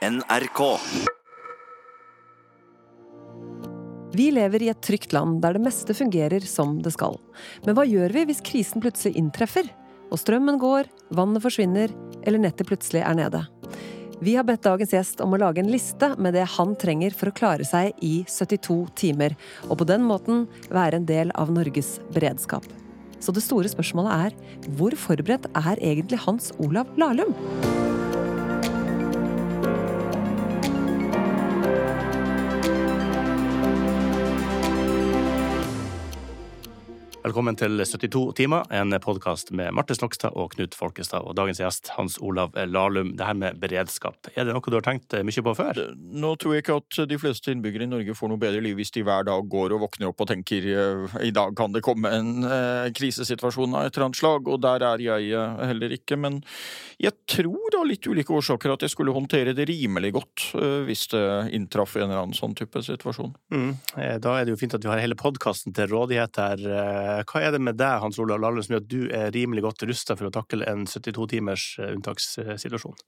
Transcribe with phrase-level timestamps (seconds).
[0.00, 0.78] NRK.
[4.12, 7.18] Vi lever i et trygt land der det meste fungerer som det skal.
[7.66, 9.68] Men hva gjør vi hvis krisen plutselig inntreffer?
[10.08, 11.92] Og strømmen går, vannet forsvinner,
[12.24, 13.44] eller nettet plutselig er nede.
[14.24, 17.28] Vi har bedt dagens gjest om å lage en liste med det han trenger for
[17.28, 19.36] å klare seg i 72 timer,
[19.68, 22.64] og på den måten være en del av Norges beredskap.
[23.20, 27.36] Så det store spørsmålet er hvor forberedt er egentlig Hans Olav Lahlum?
[37.20, 41.26] Velkommen til 72 timer, en podkast med Marte Snokstad og Knut Folkestad.
[41.28, 43.10] Og dagens gjest Hans Olav Lahlum.
[43.18, 45.80] Det her med beredskap, er det noe du har tenkt mye på før?
[46.00, 48.94] Nå tror jeg ikke at de fleste innbyggere i Norge får noe bedre liv hvis
[48.94, 52.08] de hver dag går og våkner opp og tenker eh, i dag kan det komme
[52.08, 56.16] en eh, krisesituasjon av et eller annet slag, og der er jeg eh, heller ikke.
[56.24, 56.40] Men
[57.04, 60.48] jeg tror av litt ulike årsaker at jeg skulle håndtere det rimelig godt
[60.88, 61.22] hvis det
[61.56, 63.32] inntraff en eller annen sånn type situasjon.
[63.52, 63.70] Mm.
[64.24, 66.64] Da er det jo fint at vi har hele podkasten til rådighet her.
[67.30, 69.84] Hva er det med deg, Hans Olav Lahlum, som gjør at du er rimelig godt
[69.90, 72.98] rusta for å takle en 72 timers eh, unntakssituasjon?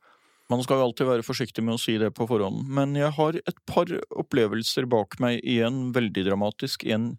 [0.53, 3.39] Man skal jo alltid være forsiktig med å si det på forhånd, men jeg har
[3.41, 3.89] et par
[4.21, 7.13] opplevelser bak meg, en veldig dramatisk, en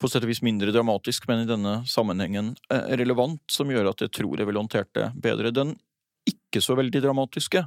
[0.00, 4.04] på sett og vis mindre dramatisk, men i denne sammenhengen eh, relevant, som gjør at
[4.04, 5.54] jeg tror jeg ville håndtert det bedre.
[5.54, 5.74] Den
[6.28, 7.64] ikke så veldig dramatiske,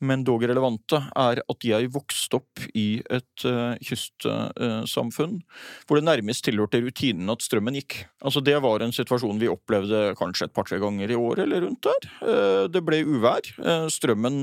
[0.00, 5.40] men dog relevante, er at jeg vokste opp i et uh, kystsamfunn
[5.86, 7.98] hvor det nærmest tilhørte rutinen at strømmen gikk.
[8.24, 11.84] Altså Det var en situasjon vi opplevde kanskje et par-tre ganger i året eller rundt
[11.88, 12.08] der.
[12.22, 14.38] Uh, det ble uvær, uh, strømmen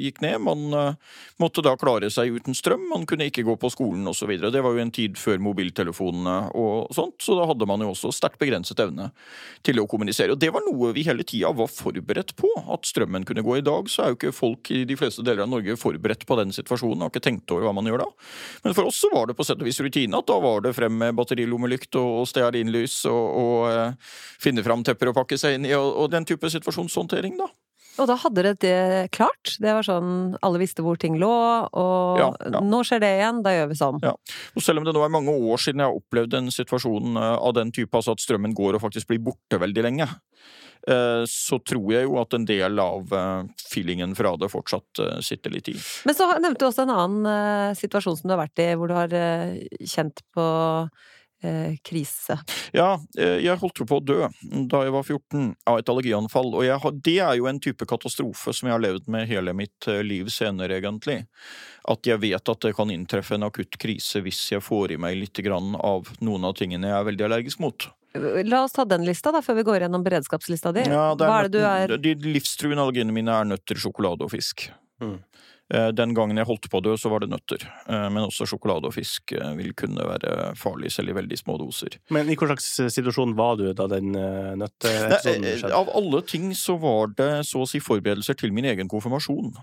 [0.00, 0.96] gikk ned, man
[1.40, 4.32] måtte da klare seg uten strøm, man kunne ikke gå på skolen osv.
[4.40, 8.12] Det var jo en tid før mobiltelefonene og sånt, så da hadde man jo også
[8.14, 9.10] sterkt begrenset evne
[9.66, 10.34] til å kommunisere.
[10.34, 13.58] Og det var noe vi hele tida var forberedt på, at strømmen kunne gå.
[13.60, 16.38] I dag så er jo ikke folk i de fleste deler av Norge forberedt på
[16.40, 18.10] den situasjonen, har ikke tenkt over hva man gjør da.
[18.64, 20.74] Men for oss så var det på sett og vis rutine at da var det
[20.76, 25.58] frem med batterilommelykt og, og stearinlys og, og eh, finne fram tepper å pakke seg
[25.58, 27.50] inn i, og, og den type situasjonshåndtering, da.
[28.00, 29.56] Og da hadde dere det klart?
[29.60, 32.62] Det var sånn alle visste hvor ting lå, og Ja, ja.
[32.64, 33.98] nå skjer det igjen, da gjør vi sånn.
[34.04, 34.14] Ja.
[34.56, 37.34] Og selv om det nå er mange år siden jeg har opplevd en situasjon eh,
[37.36, 40.08] av den type, altså at strømmen går og faktisk blir borte veldig lenge,
[41.28, 45.52] så tror jeg jo at en del av eh, feelingen fra det fortsatt eh, sitter
[45.54, 45.76] litt i.
[46.08, 48.90] Men så nevnte du også en annen eh, situasjon som du har vært i, hvor
[48.90, 50.46] du har eh, kjent på
[51.42, 52.38] eh, krise.
[52.76, 54.18] Ja, eh, jeg holdt jo på å dø
[54.70, 58.54] da jeg var 14 av et allergianfall, og har, det er jo en type katastrofe
[58.56, 61.22] som jeg har levd med hele mitt eh, liv senere, egentlig.
[61.90, 65.16] At jeg vet at det kan inntreffe en akutt krise hvis jeg får i meg
[65.20, 67.88] litt grann av noen av tingene jeg er veldig allergisk mot.
[68.14, 70.82] La oss ta den lista, da, før vi går gjennom beredskapslista di.
[70.90, 74.32] Ja, det Hva er det du er De livstruende allergiene mine er nøtter, sjokolade og
[74.32, 74.66] fisk.
[75.00, 75.20] Mm.
[75.70, 77.62] Eh, Den gangen jeg holdt på å dø, så var det nøtter.
[77.86, 81.58] Eh, Men også sjokolade og fisk eh, vil kunne være farlig, selv i veldig små
[81.60, 82.00] doser.
[82.10, 85.76] Men i hva slags situasjon var du da den nøtteepisoden skjedde?
[85.76, 89.54] Av alle ting så var det så å si forberedelser til min egen konfirmasjon.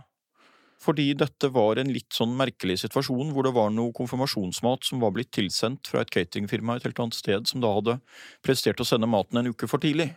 [0.82, 5.16] Fordi dette var en litt sånn merkelig situasjon hvor det var noe konfirmasjonsmat som var
[5.16, 7.98] blitt tilsendt fra et cateringfirma et helt annet sted, som da hadde
[8.46, 10.12] prestert å sende maten en uke for tidlig.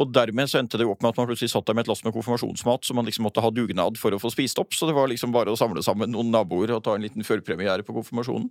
[0.00, 1.90] Og dermed så endte det jo opp med at man plutselig satt der med et
[1.92, 4.88] lass med konfirmasjonsmat som man liksom måtte ha dugnad for å få spist opp, så
[4.88, 7.94] det var liksom bare å samle sammen noen naboer og ta en liten førpremiere på
[7.96, 8.50] konfirmasjonen.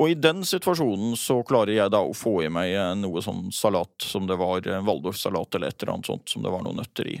[0.00, 3.48] Og i den situasjonen så klarer jeg da å få i meg eh, noe sånn
[3.54, 6.80] salat som det var eh, Waldorf-salat eller et eller annet sånt som det var noen
[6.82, 7.16] nøtter i.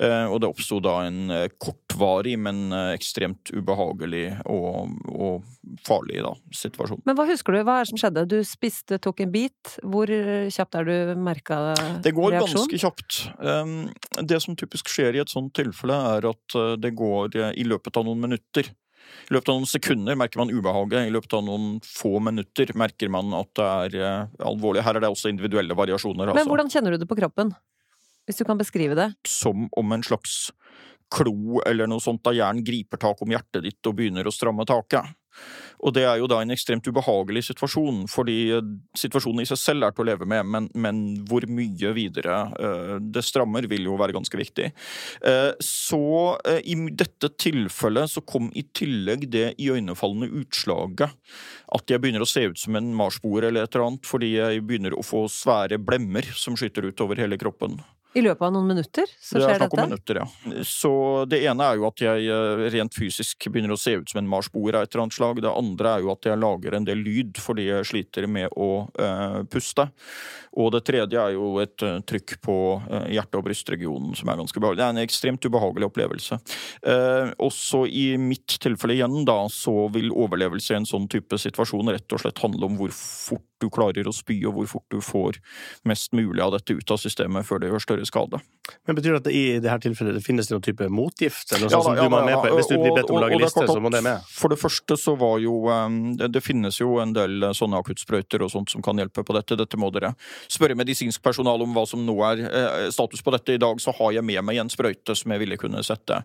[0.00, 1.30] Eh, Og det oppsto da en
[1.60, 7.02] kortvarig, men ekstremt ubehagelig og, og farlig da, situasjon.
[7.06, 7.60] Men hva husker du?
[7.66, 8.24] Hva er det som skjedde?
[8.30, 9.76] Du spiste, tok en bit.
[9.82, 10.10] Hvor
[10.52, 11.60] kjapt er du merka
[12.04, 13.01] Det går ganske kjapt.
[13.38, 13.90] Um,
[14.20, 17.66] Det som typisk skjer i et sånt tilfelle, er at uh, det går uh, i
[17.66, 18.70] løpet av noen minutter.
[19.28, 23.10] I løpet av noen sekunder merker man ubehaget, i løpet av noen få minutter merker
[23.12, 24.84] man at det er uh, alvorlig.
[24.86, 26.30] Her er det også individuelle variasjoner.
[26.30, 26.50] Men Altså.
[26.54, 27.54] hvordan kjenner du det på kroppen?
[28.26, 29.08] Hvis du kan beskrive det.
[29.26, 30.52] Som om en slags
[31.12, 34.64] klo eller noe sånt da hjernen griper tak om hjertet ditt og begynner å stramme
[34.68, 35.10] taket.
[35.82, 39.86] Og det er jo da en ekstremt ubehagelig situasjon, fordi eh, situasjonen i seg selv
[39.86, 43.96] er til å leve med, men, men hvor mye videre eh, det strammer, vil jo
[44.00, 44.70] være ganske viktig.
[45.28, 46.02] Eh, så
[46.62, 51.16] i dette tilfellet så kom i tillegg det iøynefallende utslaget
[51.72, 54.62] at jeg begynner å se ut som en marsboer eller et eller annet, fordi jeg
[54.66, 57.80] begynner å få svære blemmer som skyter ut over hele kroppen.
[58.12, 59.88] I løpet av noen minutter så skjer Det er snakk om dette?
[59.88, 60.64] minutter, ja.
[60.68, 60.92] Så
[61.30, 64.28] det ene er jo at jeg eh, rent fysisk begynner å se ut som en
[64.28, 65.40] marsboer av et eller annet slag.
[65.40, 68.70] Det andre er jo at jeg lager en del lyd fordi jeg sliter med å
[69.00, 69.88] uh, puste.
[70.60, 74.42] Og det tredje er jo et uh, trykk på uh, hjerte- og brystregionen som er
[74.42, 74.82] ganske behagelig.
[74.82, 76.38] Det er en ekstremt ubehagelig opplevelse.
[77.42, 82.14] Også i mitt tilfelle igjen, da, så vil overlevelse i en sånn type situasjon rett
[82.14, 85.38] og slett handle om hvor fort du klarer å spy, og hvor fort du får
[85.88, 88.42] mest mulig av dette ut av systemet før det gjør større skade.
[88.86, 91.50] Men betyr det at det i dette tilfellet det finnes det noen type motgift?
[91.50, 92.52] Eller noe Ja, sånt som ja, du må med på?
[92.58, 94.22] Hvis du blir bedt om å lage liste, så må det med.
[94.30, 97.80] For det første så var jo um, det, det finnes jo en del eh, sånne
[97.82, 99.58] akuttsprøyter og sånt som kan hjelpe på dette.
[99.58, 100.12] Dette må dere
[100.46, 103.56] spørre medisinsk personal om hva som nå er eh, status på dette.
[103.56, 106.22] I dag så har jeg med meg en sprøyte som jeg ville kunne sette,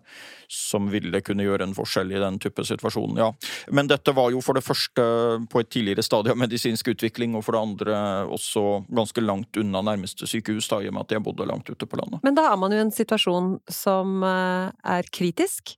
[0.51, 3.31] som ville kunne gjøre en forskjell i den type situasjonen, ja.
[3.73, 5.03] Men dette var jo for det første
[5.51, 7.97] på et tidligere stadie av medisinsk utvikling, og for det andre
[8.31, 11.89] også ganske langt unna nærmeste sykehus, da, i og med at jeg bodde langt ute
[11.89, 12.23] på landet.
[12.23, 15.75] Men da er man jo i en situasjon som eh, er kritisk,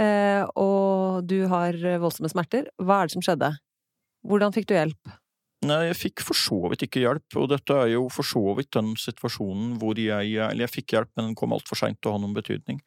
[0.00, 2.70] eh, og du har voldsomme smerter.
[2.80, 3.54] Hva er det som skjedde?
[4.26, 5.19] Hvordan fikk du hjelp?
[5.60, 8.70] Nei, jeg fikk for så vidt ikke hjelp, og dette er jo for så vidt
[8.72, 12.14] den situasjonen hvor jeg Eller jeg fikk hjelp, men den kom altfor seint til å
[12.14, 12.78] ha noen betydning.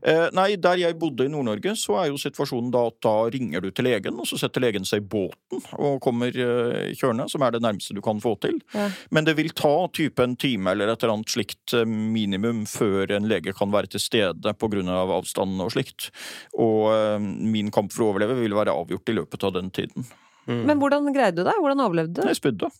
[0.00, 3.60] Eh, nei, der jeg bodde i Nord-Norge, så er jo situasjonen da at da ringer
[3.60, 7.44] du til legen, og så setter legen seg i båten og kommer eh, kjørende, som
[7.44, 8.62] er det nærmeste du kan få til.
[8.72, 8.88] Ja.
[9.12, 13.12] Men det vil ta type en time eller et eller annet slikt eh, minimum før
[13.12, 16.08] en lege kan være til stede på grunn av avstanden og slikt.
[16.56, 20.08] Og eh, min kamp for å overleve vil være avgjort i løpet av den tiden.
[20.48, 20.64] Mm.
[20.70, 21.54] Men hvordan greide du det?
[21.58, 22.26] Hvordan overlevde du?
[22.28, 22.70] Jeg spydde.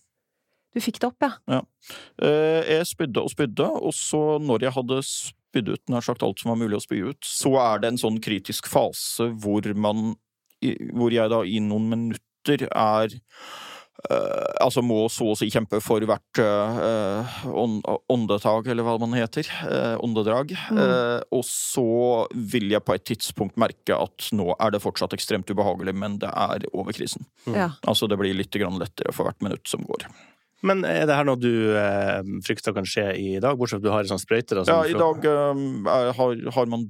[0.73, 1.31] Du fikk det opp, ja.
[1.53, 1.61] Ja.
[2.65, 6.49] Jeg spydde og spydde, og så når jeg hadde spydd ut nær sagt alt som
[6.49, 10.15] var mulig å spy ut, så er det en sånn kritisk fase hvor man
[10.63, 13.19] Hvor jeg da i noen minutter er eh,
[14.63, 17.43] altså må så å si kjempe for hvert uh,
[18.11, 19.47] åndetak, eller hva man heter.
[19.69, 20.53] eh, åndedrag.
[20.71, 20.79] Mm.
[20.79, 25.49] Eh, og så vil jeg på et tidspunkt merke at nå er det fortsatt ekstremt
[25.49, 27.27] ubehagelig, men det er over krisen.
[27.47, 27.57] Mm.
[27.57, 27.69] ja.
[27.87, 30.07] Altså det blir litt grann lettere for hvert minutt som går.
[30.63, 33.87] Men er det her noe du eh, frykter kan skje i dag, bortsett fra at
[33.87, 34.55] du har en sånn sprøyte?
[34.55, 36.87] Da, som Ja, i dag er, har, har man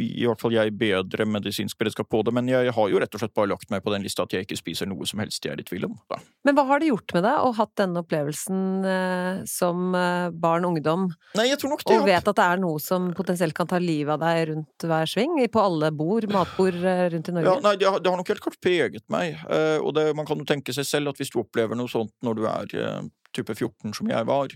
[0.00, 3.22] i hvert fall jeg bedre medisinsk beredskap på det, men jeg har jo rett og
[3.22, 5.54] slett bare lagt meg på den lista at jeg ikke spiser noe som helst jeg
[5.54, 5.94] er i tvil om.
[6.10, 6.18] Da.
[6.46, 8.60] Men hva har det gjort med deg å hatt denne opplevelsen
[8.90, 11.08] eh, som eh, barn og ungdom,
[11.38, 13.78] Nei, jeg tror nok det og vet at det er noe som potensielt kan ta
[13.82, 15.38] livet av deg rundt hver sving?
[15.54, 17.50] På alle bord, matbord eh, rundt i Norge?
[17.52, 19.38] Ja, nei, det har, det har nok helt klart preget meg.
[19.48, 22.14] eh, og det, man kan jo tenke seg selv at hvis du opplever noe sånt
[22.24, 23.04] når du er eh,
[23.34, 24.54] type 14 som jeg var,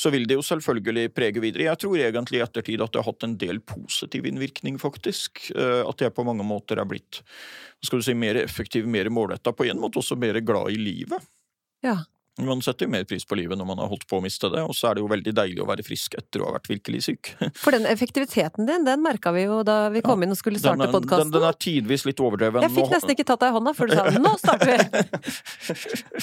[0.00, 1.68] så vil det jo selvfølgelig prege videre.
[1.68, 5.48] Jeg tror egentlig i ettertid at det har hatt en del positiv innvirkning, faktisk.
[5.54, 7.22] Eh, at jeg på mange måter er blitt
[7.84, 11.26] skal du si, mer effektiv, mer målretta, på en måte også mer glad i livet.
[11.84, 11.98] Ja.
[12.42, 14.62] Man setter jo mer pris på livet når man har holdt på å miste det,
[14.66, 17.04] og så er det jo veldig deilig å være frisk etter å ha vært virkelig
[17.06, 17.30] syk.
[17.62, 20.88] For den effektiviteten din, den merka vi jo da vi kom inn og skulle starte
[20.90, 21.30] podkasten.
[21.30, 22.64] den, den er tidvis litt overdreven.
[22.66, 25.04] Jeg fikk nesten ikke tatt deg i hånda før du sa 'nå starter vi'!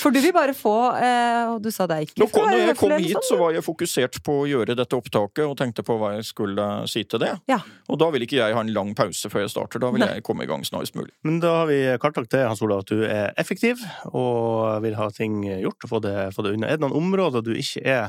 [0.02, 2.62] For du vil bare få eh, Og du sa det er ikke Nå kom, når
[2.62, 5.86] jeg kom hit, sånn, så var jeg fokusert på å gjøre dette opptaket og tenkte
[5.88, 7.31] på hva jeg skulle si til det.
[7.50, 7.62] Ja.
[7.92, 9.81] Og da vil ikke jeg ha en lang pause før jeg starter.
[9.84, 10.12] Da vil Nei.
[10.18, 11.14] jeg komme i gang snarest mulig.
[11.28, 13.81] Men da har vi kartlagt det, Hans Olav, at du er effektiv
[14.12, 16.68] og vil ha ting gjort og få det, få det unna.
[16.71, 18.07] Er det noen områder du ikke er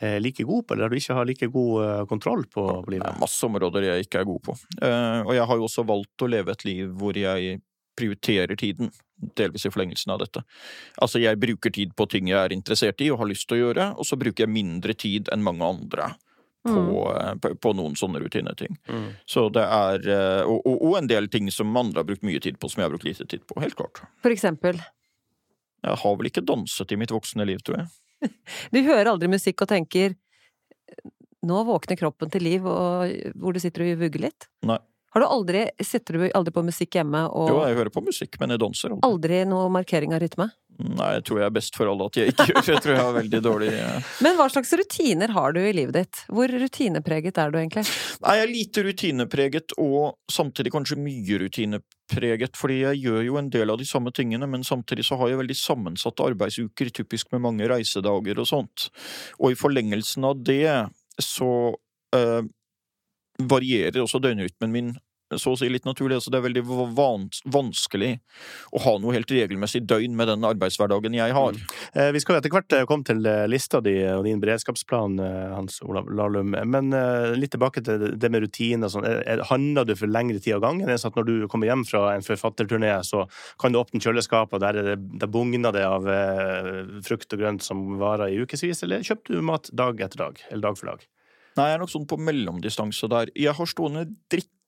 [0.00, 3.04] eh, like god på, eller der du ikke har like god eh, kontroll på, livet?
[3.06, 4.56] Det er masse områder jeg ikke er god på.
[4.82, 7.60] Eh, og jeg har jo også valgt å leve et liv hvor jeg
[8.00, 8.88] prioriterer tiden,
[9.36, 10.40] delvis i forlengelsen av dette.
[11.04, 13.64] Altså, jeg bruker tid på ting jeg er interessert i og har lyst til å
[13.66, 16.14] gjøre, og så bruker jeg mindre tid enn mange andre.
[16.60, 17.38] På, Mm.
[17.40, 18.74] på, på noen sånne rutineting.
[18.84, 19.06] Mm.
[19.24, 20.02] Så det er
[20.44, 22.84] og, og, og en del ting som andre har brukt mye tid på, som jeg
[22.84, 23.56] har brukt lite tid på.
[23.64, 24.02] Helt klart.
[24.20, 24.76] For eksempel.
[25.86, 27.90] Jeg har vel ikke danset i mitt voksne liv, tror jeg.
[28.74, 30.16] Du hører aldri musikk og tenker
[31.46, 34.48] nå våkner kroppen til liv, hvor du sitter og vugger litt?
[34.68, 34.76] Nei.
[35.10, 38.36] Har du aldri, Sitter du aldri på musikk hjemme, og Jo, jeg hører på musikk,
[38.42, 39.08] men jeg danser aldri.
[39.08, 40.50] aldri noe markering av rytme?
[40.80, 43.04] Nei, jeg tror jeg er best for alle at jeg ikke gjør Jeg tror jeg
[43.04, 46.22] har veldig dårlig eh, Men hva slags rutiner har du i livet ditt?
[46.32, 47.84] Hvor rutinepreget er du egentlig?
[48.24, 53.50] Nei, jeg er lite rutinepreget, og samtidig kanskje mye rutinepreget, fordi jeg gjør jo en
[53.52, 57.44] del av de samme tingene, men samtidig så har jeg veldig sammensatte arbeidsuker, typisk med
[57.48, 58.88] mange reisedager og sånt.
[59.40, 60.64] Og i forlengelsen av det
[61.20, 61.52] så
[62.16, 62.42] øh,
[63.40, 64.92] varierer også døgnrytmen min
[65.38, 66.16] så å si litt naturlig.
[66.18, 66.62] Altså det er veldig
[66.96, 68.16] vans vanskelig
[68.74, 71.58] å ha noe helt regelmessig døgn med den arbeidshverdagen jeg har.
[71.94, 75.18] Eh, Vi skal etter hvert eh, komme til eh, lista di og din beredskapsplan,
[75.54, 76.56] Hans Olav Lahlum.
[76.66, 76.90] Men
[77.38, 78.88] litt tilbake til det- med rutiner.
[78.90, 79.04] Sånn.
[79.06, 80.88] Er- er- Handler du for lengre tid av gangen?
[80.98, 84.76] Sånn når du kommer hjem fra en forfatterturné, så kan du åpne kjøleskapet, og der,
[84.76, 86.04] er det, der bugner det av
[87.02, 88.82] frukt og grønt som varer i ukevis?
[88.82, 90.40] Eller kjøper du mat dag etter dag?
[90.50, 91.06] Eller dag for dag?
[91.56, 93.30] Nei, jeg er nok sånn på mellomdistanse der.
[93.34, 94.06] Jeg har stående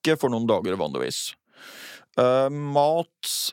[0.02, 1.32] drikke for noen dager vanligvis.
[2.18, 3.52] Uh, mat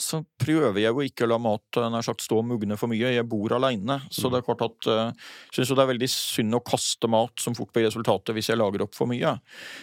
[0.00, 2.88] så prøver jeg jo ikke å la mat eh, nær sagt stå og mugne for
[2.88, 3.10] mye.
[3.12, 6.56] Jeg bor aleine, så det er klart at uh, syns jo det er veldig synd
[6.56, 9.34] å kaste mat som fort blir resultatet hvis jeg lager opp for mye.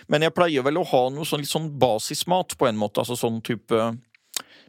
[0.10, 3.20] Men jeg pleier vel å ha noe sånn litt sånn basismat på en måte, altså
[3.20, 3.92] sånn type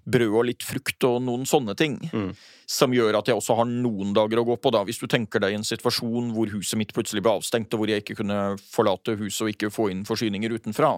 [0.09, 1.99] brød og litt frukt og noen sånne ting.
[2.13, 2.31] Mm.
[2.69, 4.73] Som gjør at jeg også har noen dager å gå på.
[4.75, 4.85] da.
[4.89, 8.05] Hvis du tenker deg en situasjon hvor huset mitt plutselig ble avstengt, og hvor jeg
[8.05, 10.97] ikke kunne forlate huset og ikke få inn forsyninger utenfra,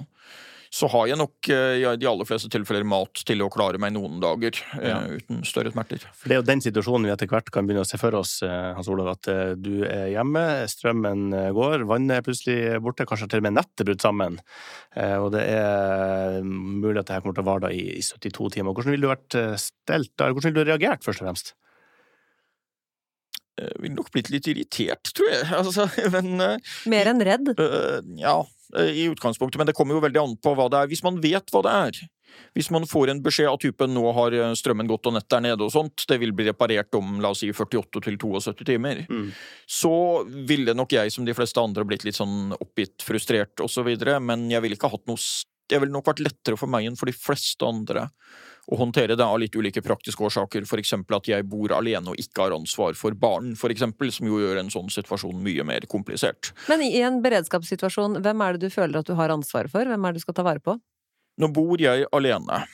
[0.71, 4.21] så har jeg nok i de aller fleste tilfeller mat til å klare meg noen
[4.23, 5.00] dager ja.
[5.03, 6.05] uten større smerter.
[6.15, 8.37] For Det er jo den situasjonen vi etter hvert kan begynne å se for oss,
[8.47, 9.11] Hans Olav.
[9.17, 9.27] At
[9.59, 14.05] du er hjemme, strømmen går, vannet er plutselig borte, kanskje til og med nettet brutt
[14.07, 14.39] sammen.
[14.95, 18.71] Og det er mulig at det her kommer til å vare i 72 timer.
[18.71, 20.31] Hvordan ville du vært stelt da?
[20.31, 21.55] Hvordan ville du reagert, først og fremst?
[23.61, 25.45] Jeg ville nok blitt litt irritert, tror jeg.
[25.61, 26.41] Altså, men,
[26.91, 27.53] Mer enn redd?
[27.59, 28.39] Uh, ja,
[28.79, 30.91] i utgangspunktet, men det kommer jo veldig an på hva det er.
[30.91, 32.00] Hvis man vet hva det er,
[32.55, 35.67] hvis man får en beskjed av typen 'nå har strømmen gått og nettet er nede'
[35.67, 39.31] og sånt, det vil bli reparert om la oss si 48 til 72 timer, mm.
[39.67, 39.95] så
[40.27, 44.62] ville nok jeg som de fleste andre blitt litt sånn oppgitt, frustrert osv., men jeg
[44.62, 45.19] ville ikke hatt noe
[45.71, 48.09] Det ville nok vært lettere for meg enn for de fleste andre
[48.71, 50.95] å håndtere det av litt ulike praktiske årsaker, f.eks.
[50.95, 54.71] at jeg bor alene og ikke har ansvar for barn, eksempel, som jo gjør en
[54.73, 56.53] sånn situasjon mye mer komplisert.
[56.71, 59.87] Men i en beredskapssituasjon, hvem er det du føler at du har ansvaret for?
[59.87, 60.77] Hvem er det du skal ta vare på?
[61.41, 62.65] Nå bor jeg alene.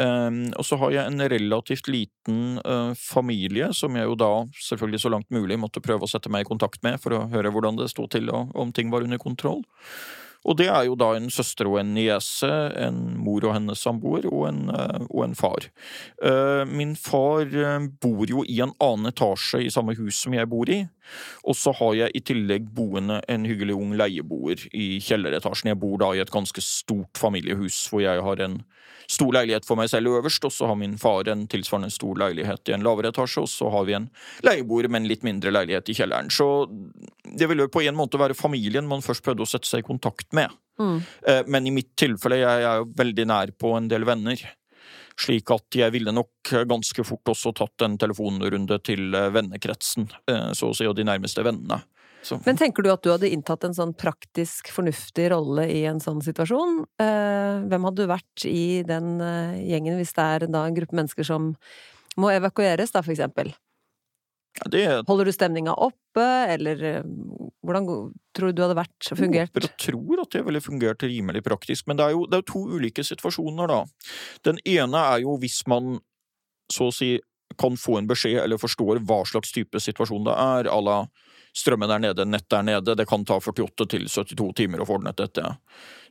[0.00, 4.30] Um, og så har jeg en relativt liten uh, familie, som jeg jo da
[4.68, 7.52] selvfølgelig så langt mulig måtte prøve å sette meg i kontakt med for å høre
[7.52, 9.60] hvordan det sto til og om ting var under kontroll.
[10.48, 12.48] Og det er jo da en søster og en niese,
[12.80, 15.68] en mor og hennes samboer, og en, eh, og en far.
[16.24, 20.48] Eh, min far eh, bor jo i en annen etasje i samme hus som jeg
[20.48, 20.80] bor i.
[21.44, 25.74] Og så har jeg i tillegg boende en hyggelig ung leieboer i kjelleretasjen.
[25.74, 28.62] Jeg bor da i et ganske stort familiehus hvor jeg har en
[29.10, 32.70] stor leilighet for meg selv øverst, og så har min far en tilsvarende stor leilighet
[32.70, 34.08] i en lavere etasje, og så har vi en
[34.46, 36.30] leieboer med en litt mindre leilighet i kjelleren.
[36.30, 36.46] Så
[37.24, 40.29] det ville på en måte være familien man først prøvde å sette seg i kontakt
[40.36, 40.56] med.
[40.80, 41.00] Mm.
[41.26, 44.40] Eh, men i mitt tilfelle, jeg er jo veldig nær på en del venner.
[45.20, 50.50] Slik at jeg ville nok ganske fort også tatt en telefonrunde til eh, vennekretsen, eh,
[50.56, 51.82] så å si, og de nærmeste vennene.
[52.24, 52.36] Så.
[52.44, 56.18] Men tenker du at du hadde inntatt en sånn praktisk, fornuftig rolle i en sånn
[56.20, 56.82] situasjon?
[57.00, 59.14] Hvem hadde du vært i den
[59.64, 61.54] gjengen hvis det er da en gruppe mennesker som
[62.20, 63.54] må evakueres, da, for eksempel?
[64.58, 64.84] Ja, det...
[65.08, 66.84] Holder du stemninga oppe, eller
[67.66, 67.86] hvordan
[68.36, 69.56] tror du du hadde vært fungert?
[69.56, 72.62] Jeg tror at det ville fungert rimelig praktisk, men det er jo det er to
[72.72, 73.82] ulike situasjoner, da.
[74.48, 75.98] Den ene er jo hvis man
[76.72, 77.18] så å si
[77.60, 81.00] kan få en beskjed eller forstår hva slags type situasjon det er, à la
[81.56, 84.98] strømmen er nede, nettet er nede, det kan ta 48 til 72 timer å få
[84.98, 85.44] ordnet dette.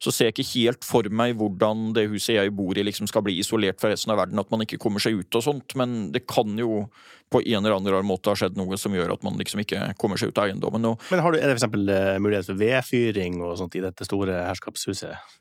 [0.03, 3.23] Så ser jeg ikke helt for meg hvordan det huset jeg bor i liksom skal
[3.25, 6.11] bli isolert fra resten av verden, at man ikke kommer seg ut og sånt, men
[6.15, 6.85] det kan jo
[7.29, 10.19] på en eller annen måte ha skjedd noe som gjør at man liksom ikke kommer
[10.19, 10.87] seg ut av eiendommen.
[10.91, 14.07] Og, men har du, er det eksempel eh, mulighet for vedfyring og sånt i dette
[14.07, 15.37] store herskapshuset?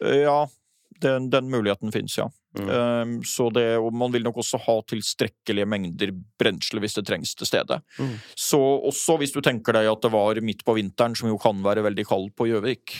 [0.00, 0.40] Ja,
[1.02, 2.28] den, den muligheten fins, ja.
[2.58, 2.68] Mm.
[2.68, 7.36] Um, så det, og man vil nok også ha tilstrekkelige mengder brensel hvis det trengs
[7.38, 7.78] til stede.
[8.00, 8.16] Mm.
[8.34, 11.62] Så også hvis du tenker deg at det var midt på vinteren, som jo kan
[11.62, 12.96] være veldig kald på Gjøvik,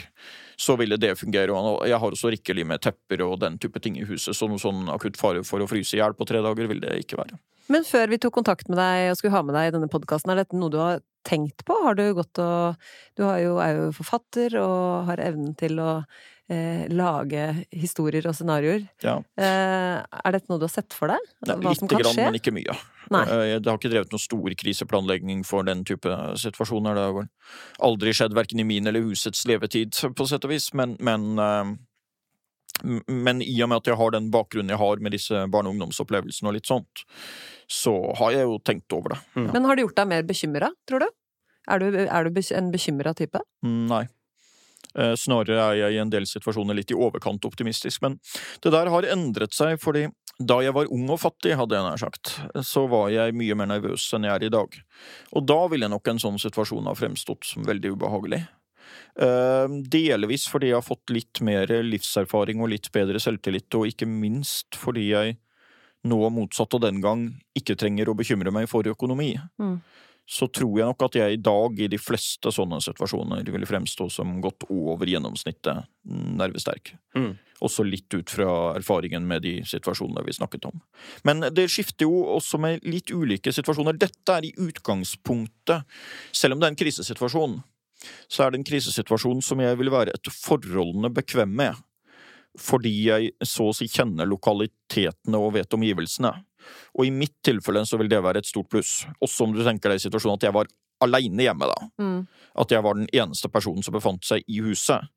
[0.61, 1.57] så ville det fungere.
[1.57, 4.61] Og jeg har også rikelig med tepper og den type ting i huset, så noe
[4.61, 7.40] sånn akutt fare for å fryse i hjel på tre dager vil det ikke være.
[7.71, 10.33] Men før vi tok kontakt med deg og skulle ha med deg i denne podkasten,
[10.33, 11.76] er dette noe du har tenkt på?
[11.85, 15.90] Har du gått og Du jo, er jo forfatter og har evnen til å
[16.50, 18.87] eh, lage historier og scenarioer.
[19.04, 19.19] Ja.
[19.38, 21.28] Eh, er dette noe du har sett for deg?
[21.47, 22.26] Hva Lite som kan grann, skje?
[22.28, 22.76] men ikke mye.
[23.14, 23.23] Nei.
[23.26, 26.99] Eh, det har ikke drevet noen stor kriseplanlegging for den type situasjoner.
[26.99, 27.30] Det har
[27.90, 31.78] aldri skjedd verken i min eller husets levetid, på sett og vis, men, men eh,
[32.80, 35.75] men i og med at jeg har den bakgrunnen jeg har med disse barne- og
[35.76, 37.02] ungdomsopplevelsene og litt sånt,
[37.69, 39.19] så har jeg jo tenkt over det.
[39.37, 39.50] Mm.
[39.52, 41.11] Men har det gjort deg mer bekymra, tror du?
[41.71, 43.42] Er du, er du en bekymra type?
[43.66, 44.04] Mm, nei.
[44.99, 48.02] Eh, snarere er jeg i en del situasjoner litt i overkant optimistisk.
[48.02, 48.18] Men
[48.62, 50.09] det der har endret seg, fordi
[50.40, 53.68] da jeg var ung og fattig, hadde jeg nær sagt, så var jeg mye mer
[53.75, 54.78] nervøs enn jeg er i dag.
[55.37, 58.40] Og da ville nok en sånn situasjon ha fremstått som veldig ubehagelig.
[59.20, 64.09] Eh, delvis fordi jeg har fått litt mer livserfaring og litt bedre selvtillit, og ikke
[64.09, 65.38] minst fordi jeg
[66.09, 69.35] nå, motsatt av den gang, ikke trenger å bekymre meg for økonomi.
[69.61, 69.82] Mm
[70.30, 74.06] så tror jeg nok at jeg i dag i de fleste sånne situasjoner vil fremstå
[74.14, 75.88] som godt over gjennomsnittet
[76.38, 76.92] nervesterk.
[77.18, 77.32] Mm.
[77.66, 80.78] Også litt ut fra erfaringen med de situasjonene vi snakket om.
[81.26, 83.99] Men det skifter jo også med litt ulike situasjoner.
[83.99, 85.82] Dette er i utgangspunktet,
[86.30, 87.58] selv om det er en krisesituasjon,
[88.30, 91.82] så er det en krisesituasjon som jeg vil være etter forholdene bekvem med.
[92.58, 96.32] Fordi jeg så å si kjenner lokalitetene og vet omgivelsene.
[96.98, 99.00] Og i mitt tilfelle så vil det være et stort pluss.
[99.22, 101.88] Også om du tenker deg i situasjonen at jeg var aleine hjemme, da.
[102.02, 102.20] Mm.
[102.60, 105.08] At jeg var den eneste personen som befant seg i huset.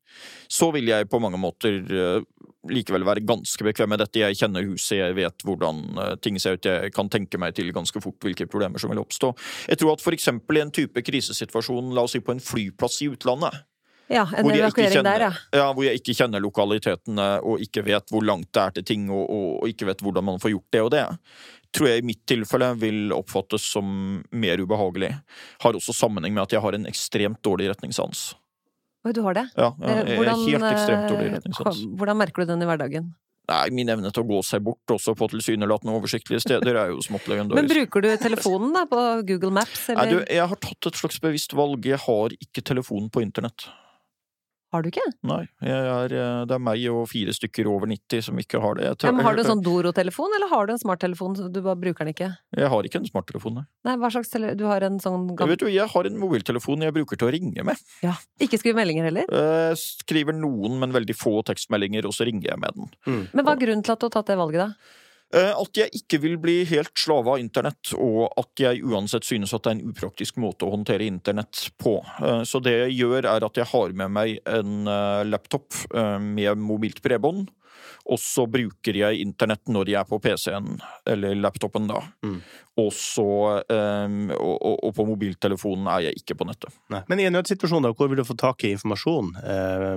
[0.48, 2.24] Så vil jeg på mange måter eh,
[2.70, 4.22] likevel være ganske bekvem med dette.
[4.22, 7.72] Jeg kjenner huset, jeg vet hvordan eh, ting ser ut, jeg kan tenke meg til
[7.74, 9.34] ganske fort hvilke problemer som vil oppstå.
[9.72, 13.02] Jeg tror at for eksempel i en type krisesituasjon, la oss si på en flyplass
[13.04, 13.64] i utlandet,
[14.12, 15.60] Ja, en evakuering kjenner, der, ja.
[15.62, 19.06] ja, hvor jeg ikke kjenner lokalitetene og ikke vet hvor langt det er til ting,
[19.08, 21.04] og, og, og ikke vet hvordan man får gjort det og det,
[21.74, 23.88] tror jeg i mitt tilfelle vil oppfattes som
[24.30, 25.10] mer ubehagelig.
[25.64, 28.32] Har også sammenheng med at jeg har en ekstremt dårlig retningssans.
[29.04, 29.48] Oi, du har det?
[29.56, 31.84] Ja, Eh, jeg er helt ekstremt dårlig eh, retningssans.
[31.98, 33.12] hvordan merker du den i hverdagen?
[33.44, 37.02] Nei, min evne til å gå seg bort også på tilsynelatende oversiktlige steder er jo
[37.04, 40.96] smått Men bruker du telefonen da, på Google Maps, Nei, du, jeg har tatt et
[40.96, 41.84] slags bevisst valg.
[41.84, 43.68] Jeg har ikke telefonen på internett.
[44.74, 45.04] Har du ikke?
[45.30, 48.78] Nei, jeg er, eh, det er meg og fire stykker over 90 som ikke har
[48.78, 48.88] det.
[48.88, 51.78] Jeg, Ja, men har du en sånn Doro-telefon, eller har du en smarttelefon, du bare
[51.78, 52.30] bruker den ikke?
[52.58, 53.60] jeg har ikke en smarttelefon.
[53.60, 53.64] nei.
[53.86, 54.54] Nei, hva slags tele...
[54.58, 57.32] Du har en sånn Jeg Vet du, jeg har en mobiltelefon jeg bruker til å
[57.34, 57.86] ringe med.
[58.02, 58.16] Ja.
[58.42, 59.30] Ikke skrive meldinger heller?
[59.30, 63.24] Jeg skriver noen, men veldig få tekstmeldinger, og så ringer jeg med den.
[63.32, 65.00] Men hva er grunnen til at du har tatt det valget, da?
[65.32, 69.54] Eh, At jeg ikke vil bli helt slave av internett, og at jeg uansett synes
[69.56, 71.96] at det er en upraktisk måte å håndtere internett på.
[72.20, 76.58] Eh, Så det jeg gjør, er at jeg har med meg en eh, laptop med
[76.58, 77.48] mobilt bredbånd.
[78.04, 80.74] Og så bruker jeg internett når de er på PC-en,
[81.08, 82.02] eller laptopen, da.
[82.26, 82.36] Mm.
[82.82, 83.24] Og så
[83.70, 86.74] eh, og, og, og på mobiltelefonen er jeg ikke på nettet.
[86.92, 87.00] Nei.
[87.08, 89.30] Men i en nødsituasjon, da, hvor vil du få tak i informasjon?
[89.40, 89.88] Eh,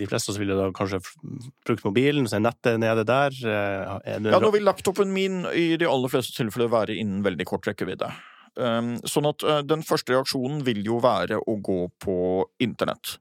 [0.00, 3.36] de fleste ville da kanskje bruke brukt mobilen, så er nettet nede der.
[3.44, 7.66] Eh, Ja, nå vil laptopen min i de aller fleste tilfeller være innen veldig kort
[7.68, 8.10] rekkevidde.
[8.52, 12.16] Um, sånn at uh, den første reaksjonen vil jo være å gå på
[12.60, 13.14] internett.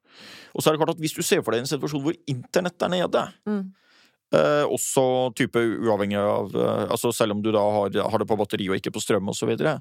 [0.51, 2.83] Og så er det klart at hvis du ser for deg en situasjon hvor internett
[2.83, 3.69] er nede, Mm.
[4.35, 5.03] Uh, også
[5.37, 8.77] type uavhengig av uh, Altså selv om du da har, har det på batteri og
[8.77, 9.75] ikke på strøm osv., så, videre,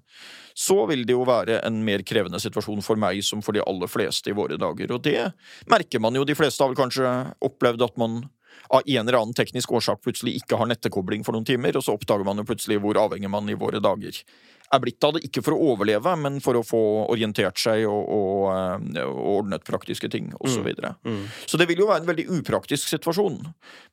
[0.57, 3.91] så vil det jo være en mer krevende situasjon for meg som for de aller
[3.91, 4.95] fleste i våre dager.
[4.97, 5.31] Og det
[5.71, 6.25] merker man jo.
[6.25, 7.11] De fleste har vel kanskje
[7.45, 8.23] opplevd at man
[8.69, 11.97] av en eller annen teknisk årsak plutselig ikke har nettekobling for noen timer, og så
[11.97, 14.23] oppdager man jo plutselig hvor avhengig man i våre dager
[14.71, 15.25] er blitt av det.
[15.27, 16.81] Ikke for å overleve, men for å få
[17.11, 20.61] orientert seg og, og, eh, og ordnet praktiske ting osv.
[20.61, 20.93] Så, videre.
[21.07, 21.25] Mm.
[21.49, 23.39] så det vil jo være en veldig upraktisk situasjon,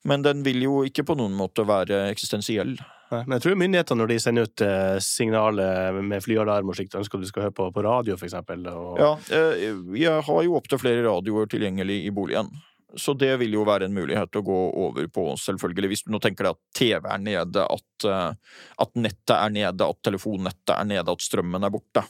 [0.09, 2.75] men den vil jo ikke på noen måte være eksistensiell.
[3.07, 6.97] Nei, Men jeg tror myndighetene, når de sender ut eh, signaler med flyalarm og slikt,
[6.99, 8.67] ønsker at du skal høre på, på radio, eksempel.
[8.73, 8.99] Og...
[8.99, 12.51] Ja, eh, jeg har jo opptil flere radioer tilgjengelig i boligen.
[12.95, 15.89] Så det vil jo være en mulighet å gå over på, selvfølgelig.
[15.91, 19.89] Hvis du nå tenker deg at TV er nede, at, eh, at nettet er nede,
[19.89, 22.05] at telefonnettet er nede, at strømmen er borte.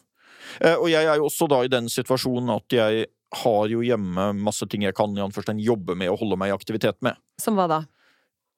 [0.62, 3.08] Eh, Og jeg er jo også da i den situasjonen at jeg
[3.42, 6.56] har jo hjemme masse ting jeg kan i anførstegn jobbe med og holde meg i
[6.56, 7.18] aktivitet med.
[7.42, 7.82] Som hva da?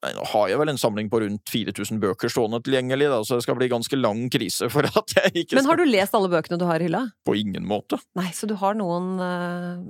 [0.00, 3.36] Nei, Nå har jeg vel en samling på rundt 4000 bøker stående tilgjengelig, da, så
[3.36, 6.14] det skal bli ganske lang krise for at jeg ikke skal Men har du lest
[6.16, 7.02] alle bøkene du har i hylla?
[7.26, 7.98] På ingen måte.
[8.16, 9.82] Nei, så du har noen eh,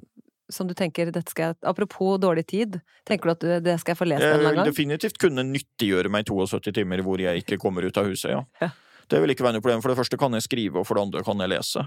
[0.55, 3.95] som du tenker dette skal jeg Apropos dårlig tid, tenker du at du, det skal
[3.95, 4.69] jeg få lest en vil gang?
[4.69, 8.45] definitivt kunne nyttiggjøre meg 72 timer hvor jeg ikke kommer ut av huset, ja.
[8.63, 8.73] Ja.
[9.11, 9.83] Det vil ikke være noe problem.
[9.83, 11.85] For det første kan jeg skrive, og for det andre kan jeg lese.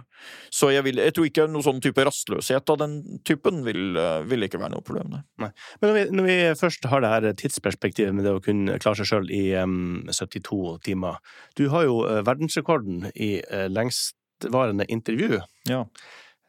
[0.53, 2.97] Så jeg, vil, jeg tror ikke noe sånn type rastløshet av den
[3.27, 5.15] typen vil, eh, vil ikke være noe problem.
[5.39, 5.51] nei.
[5.81, 8.99] Men når vi, når vi først har det her tidsperspektivet med det å kunne klare
[8.99, 11.21] seg sjøl i um, 72 timer
[11.59, 15.39] Du har jo eh, verdensrekorden i uh, lengstvarende intervju.
[15.69, 15.85] Ja.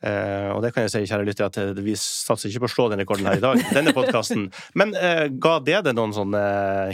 [0.05, 2.73] Eh, og det kan jeg si, kjære lytter, at eh, vi satser ikke på å
[2.75, 4.51] slå den rekorden her i dag, denne podkasten.
[4.79, 6.43] Men eh, ga det deg noen sånne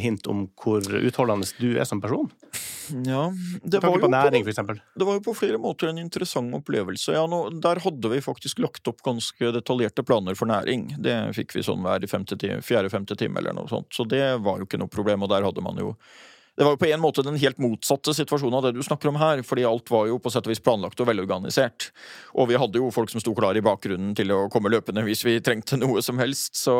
[0.03, 2.31] hint om hvor utholdende du er som person?
[3.07, 3.29] ja
[3.62, 7.14] det, var på på, næring, for det var jo på flere måter en interessant opplevelse.
[7.14, 10.88] Ja, nå, der hadde vi faktisk lagt opp ganske detaljerte planer for næring.
[10.99, 13.92] Det fikk vi sånn hver fjerde-femte time eller noe sånt.
[13.94, 15.94] Så det var jo ikke noe problem, og der hadde man jo
[16.61, 19.16] det var jo på en måte den helt motsatte situasjonen av det du snakker om
[19.16, 21.87] her, fordi alt var jo på sett og vis planlagt og velorganisert.
[22.37, 25.25] Og vi hadde jo folk som sto klar i bakgrunnen til å komme løpende hvis
[25.25, 26.53] vi trengte noe som helst.
[26.61, 26.75] Så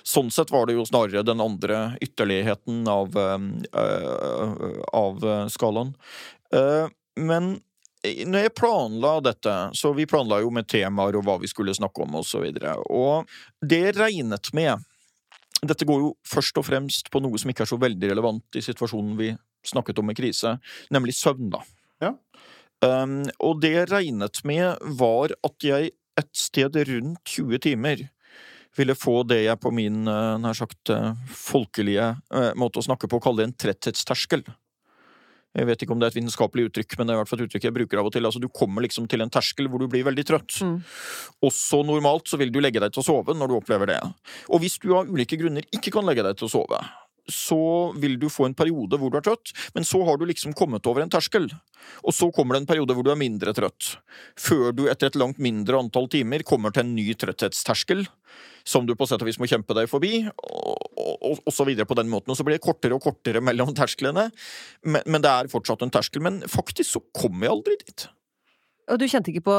[0.00, 5.92] sånn sett var det jo snarere den andre ytterligheten av, øh, av skalaen.
[6.56, 6.88] Uh,
[7.20, 7.58] men
[8.08, 12.08] når jeg planla dette, så vi planla jo med temaer og hva vi skulle snakke
[12.08, 13.28] om og så videre, og
[13.60, 14.80] det regnet med
[15.70, 18.64] dette går jo først og fremst på noe som ikke er så veldig relevant i
[18.64, 19.30] situasjonen vi
[19.66, 20.56] snakket om i krise,
[20.94, 21.62] nemlig søvn, da.
[22.02, 22.12] Ja.
[22.84, 28.04] Um, og det jeg regnet med, var at jeg et sted rundt 20 timer
[28.76, 33.08] ville få det jeg på min uh, nær sagt uh, folkelige uh, måte å snakke
[33.08, 34.44] på kaller en tretthetsterskel.
[35.56, 37.40] Jeg vet ikke om det er et vitenskapelig uttrykk, men det er i hvert fall
[37.40, 38.28] et uttrykk jeg bruker av og til.
[38.28, 40.58] Altså, du kommer liksom til en terskel hvor du blir veldig trøtt.
[40.60, 40.76] Mm.
[41.48, 44.00] Også normalt så vil du legge deg til å sove når du opplever det.
[44.52, 46.82] Og hvis du av ulike grunner ikke kan legge deg til å sove,
[47.32, 50.54] så vil du få en periode hvor du er trøtt, men så har du liksom
[50.56, 51.48] kommet over en terskel.
[52.06, 53.96] Og så kommer det en periode hvor du er mindre trøtt.
[54.38, 58.06] Før du etter et langt mindre antall timer kommer til en ny trøtthetsterskel,
[58.66, 61.86] som du på sett og vis må kjempe deg forbi, og, og, og så videre
[61.88, 62.32] på den måten.
[62.34, 64.28] Og så blir det kortere og kortere mellom tersklene,
[64.86, 66.24] men, men det er fortsatt en terskel.
[66.26, 68.08] Men faktisk så kommer jeg aldri dit.
[68.86, 69.54] Og du kjente ikke på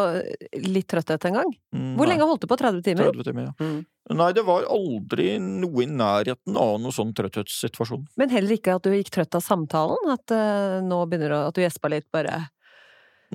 [0.64, 1.50] litt trøtthet engang?
[1.76, 2.58] Hvor nei, lenge holdt du på?
[2.60, 3.10] 30 timer?
[3.12, 3.56] 30 timer, ja.
[3.60, 3.82] Mm.
[4.16, 8.06] Nei, det var aldri noe i nærheten av noen sånn trøtthetssituasjon.
[8.20, 10.14] Men heller ikke at du gikk trøtt av samtalen?
[10.14, 12.46] At uh, nå begynner du, at du gjespa litt, bare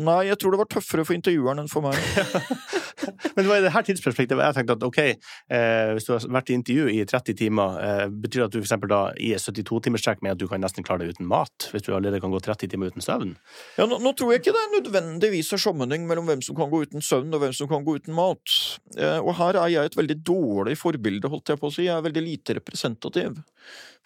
[0.01, 1.99] Nei, jeg tror det var tøffere for intervjueren enn for meg.
[3.35, 6.27] Men det var i det her tidsperspektivet jeg tenkte at ok, eh, hvis du har
[6.39, 10.23] vært i intervju i 30 timer, eh, betyr det at du eksempel da i 72-timerstrekk
[10.25, 11.69] med at du kan nesten klare deg uten mat?
[11.73, 13.35] Hvis du allerede kan gå 30 timer uten søvn?
[13.79, 16.71] Ja, nå, nå tror jeg ikke det er nødvendigvis er sammenheng mellom hvem som kan
[16.73, 18.59] gå uten søvn og hvem som kan gå uten mat.
[18.97, 21.89] Eh, og her er jeg et veldig dårlig forbilde, holdt jeg på å si.
[21.89, 23.43] Jeg er veldig lite representativ.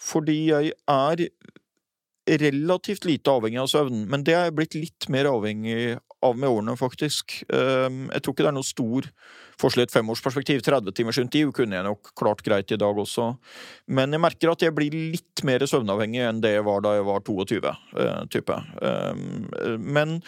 [0.02, 1.28] Fordi jeg er
[2.26, 6.50] relativt lite avhengig av søvn, men det er jeg blitt litt mer avhengig av med
[6.50, 7.40] årene, faktisk.
[7.52, 9.08] Ehm, Jeg tror ikke det er noe stor
[9.56, 10.60] forskjell i et femårsperspektiv.
[10.66, 13.30] 30 timers intervju kunne jeg nok klart greit i dag også.
[13.88, 17.06] Men jeg merker at jeg blir litt mer søvnavhengig enn det jeg var da jeg
[17.08, 17.72] var 22.
[17.96, 18.58] eh, type.
[18.82, 19.46] Ehm,
[19.80, 20.18] Men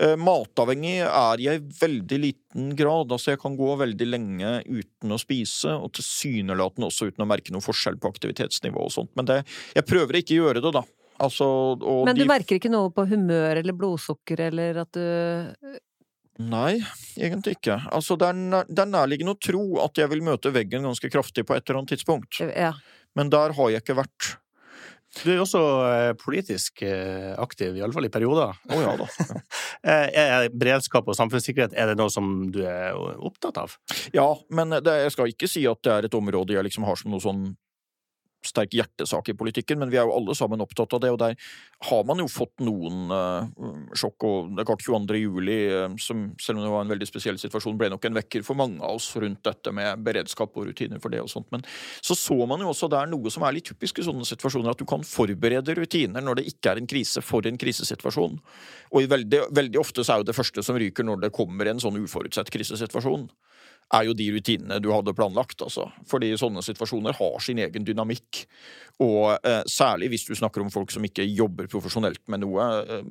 [0.00, 3.10] eh, matavhengig er jeg i veldig liten grad.
[3.10, 7.50] Altså jeg kan gå veldig lenge uten å spise, og tilsynelatende også uten å merke
[7.54, 9.10] noen forskjell på aktivitetsnivå og sånt.
[9.18, 9.42] Men det,
[9.74, 10.84] jeg prøver ikke å gjøre det, da.
[11.22, 11.46] Altså,
[11.80, 15.78] og Men du de- merker ikke noe på humør eller blodsukker eller at du
[16.38, 16.74] Nei,
[17.16, 17.78] egentlig ikke.
[17.96, 21.08] Altså, det er, nær, det er nærliggende å tro at jeg vil møte veggen ganske
[21.08, 22.42] kraftig på et eller annet tidspunkt.
[22.52, 22.74] Ja.
[23.16, 24.34] Men der har jeg ikke vært.
[25.16, 28.52] Du er jo også eh, politisk eh, aktiv, iallfall i perioder.
[28.68, 29.06] Å ja da.
[29.30, 29.40] Ja.
[29.86, 33.78] Eh, Er beredskap og samfunnssikkerhet er det noe som du er opptatt av?
[34.12, 36.98] Ja, men det, jeg skal ikke si at det er et område jeg liksom har
[37.00, 37.44] som noe sånn
[38.48, 41.36] sterk hjertesak i politikken, men vi er jo alle sammen opptatt av det, og der
[41.90, 43.48] har man jo fått noen uh,
[43.96, 44.26] sjokk.
[44.26, 45.18] Og det er klart 22.
[45.20, 48.44] juli, eh, som selv om det var en veldig spesiell situasjon, ble nok en vekker
[48.46, 51.48] for mange av oss rundt dette med beredskap og rutiner for det og sånt.
[51.54, 51.64] Men
[52.00, 54.80] så så man jo også der noe som er litt typisk i sånne situasjoner, at
[54.80, 58.38] du kan forberede rutiner når det ikke er en krise for en krisesituasjon.
[58.96, 61.82] Og veldig, veldig ofte så er jo det første som ryker når det kommer en
[61.82, 63.28] sånn uforutsett krisesituasjon
[63.94, 65.84] er jo de rutinene du hadde planlagt, altså.
[66.10, 68.40] Fordi sånne situasjoner har sin egen dynamikk.
[69.04, 73.02] Og eh, særlig hvis du snakker om folk som ikke jobber profesjonelt med noe, eh,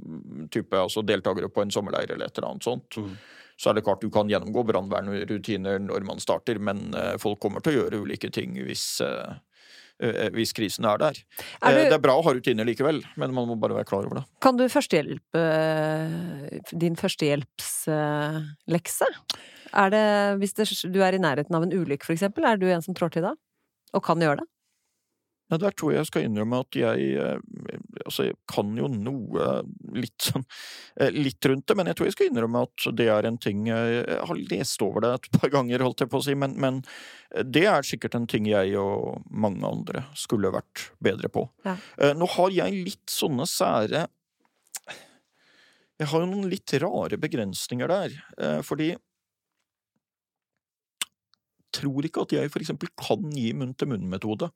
[0.51, 3.15] type altså deltakere på en sommerleir eller et eller annet sånt, Mm.
[3.57, 7.61] så er det klart du kan gjennomgå brannvernrutiner når man starter, men eh, folk kommer
[7.63, 9.31] til å gjøre ulike ting hvis eh,
[10.03, 11.13] eh, hvis krisen er der.
[11.63, 13.85] Er Eh, du- Det er bra å ha rutiner likevel, men man må bare være
[13.87, 14.25] klar over det.
[14.41, 15.39] Kan du førstehjelpe
[16.77, 19.05] Din førstehjelpslekse?
[19.75, 20.05] Er det
[20.41, 22.95] Hvis det, du er i nærheten av en ulykke, for eksempel, er du en som
[22.97, 23.35] trår til da?
[23.95, 24.49] Og kan gjøre det?
[25.51, 29.59] Ja, der tror jeg jeg skal innrømme at jeg eh, Altså, jeg kan jo noe
[29.93, 30.45] litt sånn
[30.97, 33.67] eh, Litt rundt det, men jeg tror jeg skal innrømme at det er en ting
[33.69, 36.81] Jeg har lest over det et par ganger, holdt jeg på å si, men, men
[37.45, 41.45] det er sikkert en ting jeg og mange andre skulle vært bedre på.
[41.67, 41.77] Ja.
[42.01, 44.07] Eh, Nå har jeg litt sånne sære
[45.99, 48.95] Jeg har jo noen litt rare begrensninger der, eh, fordi
[51.75, 54.49] tror ikke at jeg for eksempel kan gi munn-til-munn-metode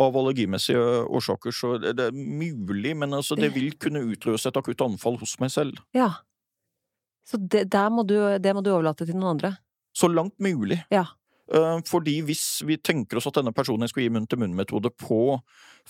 [0.00, 4.84] av allergimessige årsaker, så det er mulig, men altså, det vil kunne utløse et akutt
[4.84, 5.80] anfall hos meg selv.
[5.96, 6.12] Ja.
[7.26, 9.54] Så det, må du, det må du overlate til noen andre?
[9.96, 10.78] Så langt mulig.
[10.94, 11.08] Ja.
[11.54, 15.20] Eh, Fordi hvis vi tenker oss at denne personen skal gi munn-til-munn-metode på,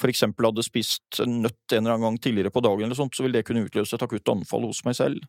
[0.00, 3.16] for eksempel hadde spist en nøtt en eller annen gang tidligere på dagen, eller sånt,
[3.16, 5.26] så vil det kunne utløse et akutt anfall hos meg selv.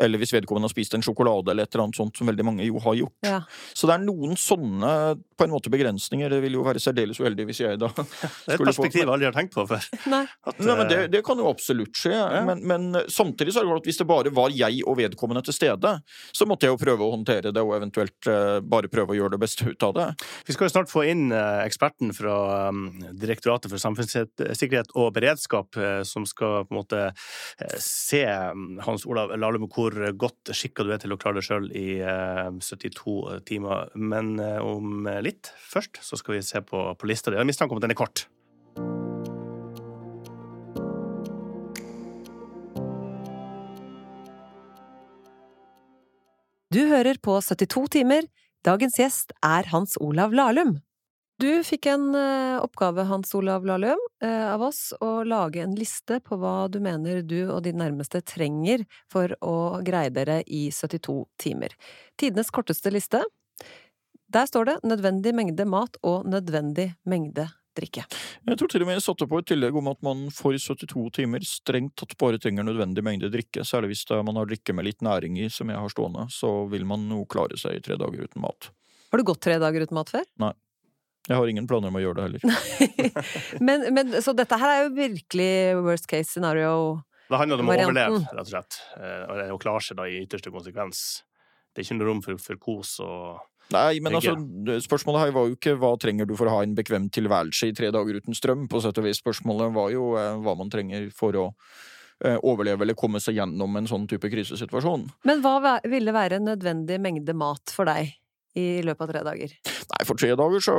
[0.00, 2.68] Eller hvis vedkommende har spist en sjokolade eller et eller annet sånt, som veldig mange
[2.68, 3.16] jo har gjort.
[3.26, 3.40] Ja.
[3.76, 4.92] Så det er noen sånne
[5.36, 6.32] på en måte begrensninger.
[6.32, 9.28] Det vil jo være særdeles uheldig hvis jeg da Det er et perspektiv jeg aldri
[9.28, 9.84] har tenkt på før.
[10.14, 10.22] Nei.
[10.46, 12.14] At, Nei, men det, eh, det kan jo absolutt skje,
[12.48, 15.44] men, men samtidig så er det klart at hvis det bare var jeg og vedkommende
[15.44, 19.12] til stede, så måtte jeg jo prøve å håndtere det, og eventuelt eh, bare prøve
[19.12, 20.06] å gjøre det beste ut av det.
[20.46, 22.36] Vi skal jo snart få inn eh, eksperten fra
[22.70, 28.78] um, Direktoratet for samfunnssikkerhet og beredskap, eh, som skal på en måte eh, se um,
[28.86, 32.48] Hans Olav Lahlum hvor godt skikka du er til å klare deg sjøl i eh,
[32.62, 33.90] 72 timer.
[33.96, 37.38] Men om litt først så skal vi se på, på lista di.
[37.38, 38.26] Jeg har mistanke om at den er kort.
[46.76, 48.26] Du hører på 72 timer.
[48.66, 50.80] Dagens gjest er Hans Olav Lahlum.
[51.38, 56.18] Du fikk en eh, oppgave, Hans Olav Lahlum, eh, av oss, å lage en liste
[56.24, 61.14] på hva du mener du og de nærmeste trenger for å greie dere i 72
[61.38, 61.76] timer.
[62.18, 63.20] Tidenes korteste liste.
[64.34, 68.04] Der står det nødvendig mengde mat og nødvendig mengde drikke.
[68.46, 71.06] Jeg tror til og med jeg satte på et tillegg om at man for 72
[71.20, 73.64] timer strengt tatt bare trenger nødvendig mengde drikke.
[73.66, 76.28] Særlig hvis man har drikke med litt næring i, som jeg har stående.
[76.32, 78.70] Så vil man jo klare seg i tre dager uten mat.
[79.12, 80.24] Har du gått tre dager uten mat før?
[80.42, 80.54] Nei.
[81.26, 82.42] Jeg har ingen planer om å gjøre det heller.
[83.66, 85.50] men, men, så dette her er jo virkelig
[85.82, 87.00] worst case scenario.
[87.26, 88.78] Det handler om å overleve, rett og slett.
[89.00, 91.00] Eh, Og klare seg da i ytterste konsekvens.
[91.74, 93.42] Det er ikke noe rom for, for kos og
[93.74, 94.36] Nei, men altså,
[94.84, 97.74] spørsmålet her var jo ikke hva trenger du for å ha en bekvem tilværelse i
[97.76, 99.18] tre dager uten strøm, på sett og vis.
[99.22, 101.46] Spørsmålet var jo eh, hva man trenger for å
[102.22, 105.08] eh, overleve eller komme seg gjennom en sånn type krisesituasjon.
[105.26, 108.14] Men hva ville være en nødvendig mengde mat for deg
[108.56, 109.58] i løpet av tre dager?
[109.66, 110.76] Nei, for tre dager så,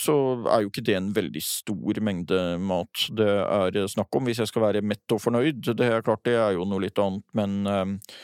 [0.00, 0.14] så
[0.52, 4.28] er jo ikke det en veldig stor mengde mat det er snakk om.
[4.28, 7.00] Hvis jeg skal være mett og fornøyd, det er klart det er jo noe litt
[7.02, 8.16] annet, men eh,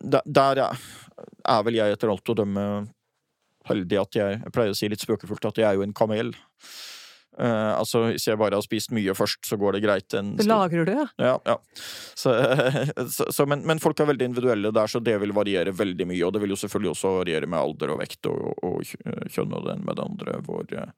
[0.00, 0.86] der, der er,
[1.48, 2.64] er vel jeg etter alt å dømme
[3.68, 6.32] heldig at jeg, jeg pleier å si litt spøkefullt at jeg er jo en kamel.
[7.40, 10.14] Eh, altså, hvis jeg bare har spist mye først, så går det greit.
[10.18, 11.06] En Så lagrer du, ja?
[11.16, 11.54] Ja, ja.
[12.20, 12.34] Så,
[13.16, 16.20] så, så, men, men folk er veldig individuelle der, så det vil variere veldig mye.
[16.28, 19.56] Og det vil jo selvfølgelig også variere med alder og vekt og, og kjø- kjønn
[19.56, 20.92] og den med det andre, hvor, eh,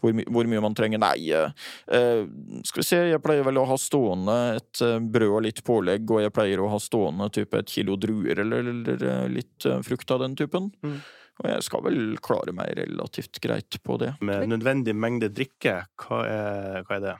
[0.00, 1.02] hvor, my- hvor mye man trenger.
[1.02, 2.22] Nei, eh,
[2.68, 6.22] skal vi se, jeg pleier vel å ha stående et brød og litt pålegg, og
[6.24, 10.36] jeg pleier å ha stående type et kilo druer eller, eller litt frukt av den
[10.38, 10.70] typen.
[10.84, 11.00] Mm.
[11.38, 14.14] Og jeg skal vel klare meg relativt greit på det.
[14.20, 15.84] med nødvendig mengde drikke.
[16.02, 17.16] Hva er, hva er det?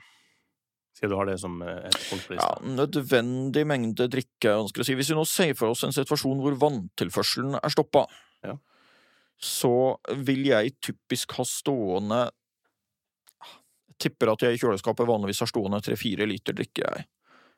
[0.99, 4.57] Siden du har det som et punkt på Ja, nødvendig mengde drikke.
[4.59, 4.95] ønsker jeg å si.
[4.99, 8.05] Hvis vi nå ser for oss en situasjon hvor vanntilførselen er stoppa,
[8.43, 8.57] Ja.
[9.39, 9.71] så
[10.19, 12.29] vil jeg typisk ha stående
[13.99, 17.05] tipper at jeg i kjøleskapet vanligvis har stående tre-fire liter drikke, jeg.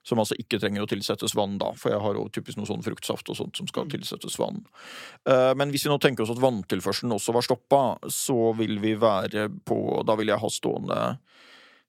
[0.03, 2.81] Som altså ikke trenger å tilsettes vann da, for jeg har jo typisk noe sånn
[2.81, 4.63] fruktsaft og sånt som skal tilsettes vann.
[5.29, 8.95] Eh, Men hvis vi nå tenker oss at vanntilførselen også var stoppa, så vil vi
[8.95, 11.01] være på Da vil jeg ha stående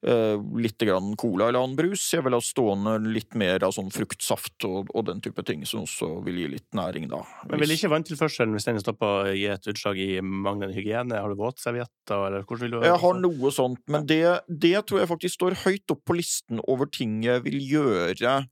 [0.03, 2.09] litt grann cola eller annen brus.
[2.15, 5.85] Jeg vil ha stående litt mer av sånn fruktsaft og, og den type ting, som
[5.85, 7.21] også vil gi litt næring, da.
[7.51, 11.21] Men vil ikke vanntilførselen, hvis den stopper, gi et utslag i manglende hygiene?
[11.23, 15.05] Har du våtservietter, eller hvordan vil du Jeg har noe sånt, men det, det tror
[15.05, 18.43] jeg faktisk står høyt opp på listen over ting jeg vil gjøre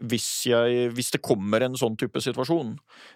[0.00, 2.72] hvis, jeg, hvis det kommer en sånn type situasjon.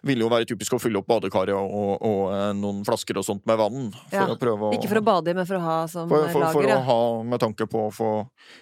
[0.06, 3.24] Vil jo være typisk å fylle opp badekaret og, og, og eh, noen flasker og
[3.26, 3.88] sånt med vann.
[4.10, 6.10] For Ja, å prøve å Ikke for å bade i, men for å ha som
[6.12, 8.10] for, for, for å ha med tanke på å få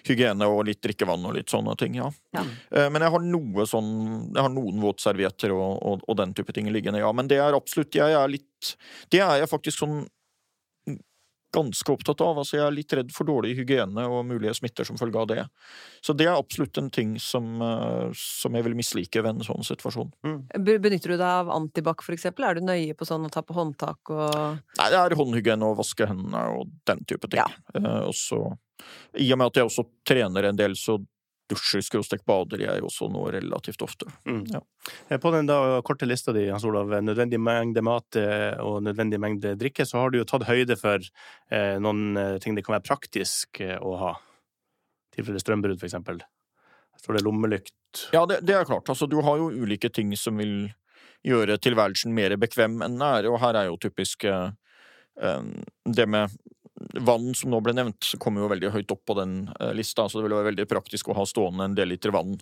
[0.07, 2.09] hygiene og litt drikkevann og litt sånne ting, ja.
[2.37, 2.47] Ja.
[2.71, 3.93] Eh, Men jeg har noe sånn
[4.35, 7.11] Jeg har noen våtservietter og, og, og den type ting liggende, ja.
[7.13, 8.75] Men det er absolutt Jeg er litt
[9.13, 10.05] Det er jeg faktisk sånn
[11.55, 12.41] ganske opptatt av.
[12.41, 15.45] Altså, jeg er litt redd for dårlig hygiene og mulige smitter som følge av det.
[16.05, 19.67] Så det er absolutt en ting som, eh, som jeg vil mislike ved en sånn
[19.67, 20.13] situasjon.
[20.27, 20.39] Mm.
[20.85, 22.49] Benytter du deg av antibac, eksempel?
[22.49, 25.79] Er du nøye på sånn å ta på håndtak og Nei, det er håndhygiene og
[25.81, 27.43] vaske hendene og den type ting.
[27.43, 27.49] Ja.
[27.75, 28.41] Eh, og så,
[29.15, 30.99] I og med at jeg også trener en del, så
[31.51, 34.09] dusjer skråstrek bader jeg også nå relativt ofte.
[34.29, 34.45] Mm.
[34.53, 34.61] Ja.
[35.09, 39.21] Eh, På den da korte lista di, Hans Olav, nødvendig mengde mat eh, og nødvendig
[39.21, 41.05] mengde drikke, så har du jo tatt høyde for
[41.51, 44.15] eh, noen eh, ting det kan være praktisk å ha.
[45.15, 46.23] Tilfelle strømbrudd, for eksempel.
[46.99, 48.09] Står det lommelykt?
[48.15, 48.89] Ja, det, det er klart.
[48.91, 50.73] Altså, du har jo ulike ting som vil
[51.25, 54.51] gjøre tilværelsen mer bekvem enn den er, og her er jo typisk eh,
[55.85, 56.35] det med
[57.01, 60.19] vann som nå ble nevnt, kommer jo veldig høyt opp på den eh, lista, så
[60.19, 62.37] det vil være veldig praktisk å ha stående en del liter vann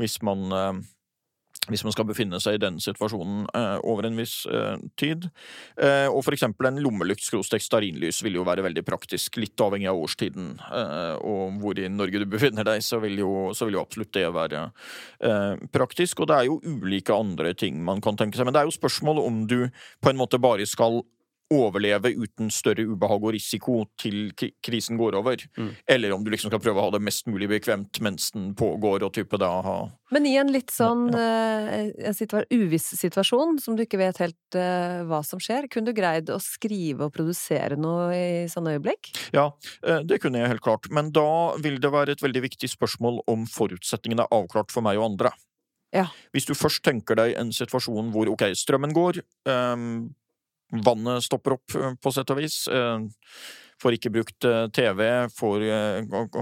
[0.00, 0.82] hvis man eh,
[1.70, 5.28] hvis man skal befinne seg i den situasjonen eh, over en viss eh, tid.
[5.78, 9.86] Eh, og for eksempel en lommelykt skråstrek stearinlys vil jo være veldig praktisk, litt avhengig
[9.92, 13.78] av årstiden eh, og hvor i Norge du befinner deg, så vil jo, så vil
[13.78, 14.64] jo absolutt det være
[15.72, 16.20] praktisk.
[16.22, 18.74] Og det er jo ulike andre ting man kan tenke seg, men det er jo
[18.74, 19.60] spørsmål om du
[20.02, 21.04] på en måte bare skal
[21.52, 24.32] overleve uten større ubehag og risiko til
[24.64, 25.44] krisen går over.
[25.58, 25.70] Mm.
[25.94, 29.04] Eller om du liksom skal prøve å ha det mest mulig bekvemt mens den pågår,
[29.06, 29.76] og type da ha
[30.12, 31.84] Men i en litt sånn ja.
[32.08, 35.96] en situa uviss situasjon, som du ikke vet helt uh, hva som skjer, kunne du
[35.96, 39.12] greid å skrive og produsere noe i sånne øyeblikk?
[39.34, 39.50] Ja,
[39.86, 40.88] eh, det kunne jeg helt klart.
[40.92, 45.00] Men da vil det være et veldig viktig spørsmål om forutsetningene er avklart for meg
[45.00, 45.32] og andre.
[45.92, 46.06] Ja.
[46.32, 50.14] Hvis du først tenker deg en situasjon hvor ok, strømmen går, ehm,
[50.72, 53.04] vannet stopper opp eh, på sett og vis, eh,
[53.82, 55.02] får ikke brukt eh, TV,
[55.34, 55.64] får,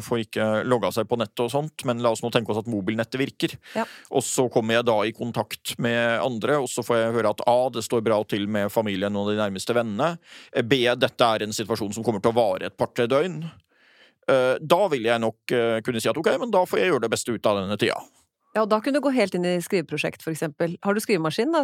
[0.05, 2.69] får ikke logga seg på nettet og sånt, men la oss nå tenke oss at
[2.71, 3.57] mobilnettet virker.
[3.75, 3.87] Ja.
[4.12, 7.43] Og så kommer jeg da i kontakt med andre, og så får jeg høre at
[7.49, 10.12] A, det står bra til med familien og de nærmeste vennene.
[10.69, 13.43] B, dette er en situasjon som kommer til å vare et par-tre døgn.
[14.31, 17.33] Da vil jeg nok kunne si at ok, men da får jeg gjøre det beste
[17.35, 17.97] ut av denne tida.
[18.51, 20.73] Ja, og da kunne du gå helt inn i skriveprosjekt, for eksempel.
[20.83, 21.61] Har du skrivemaskin, da,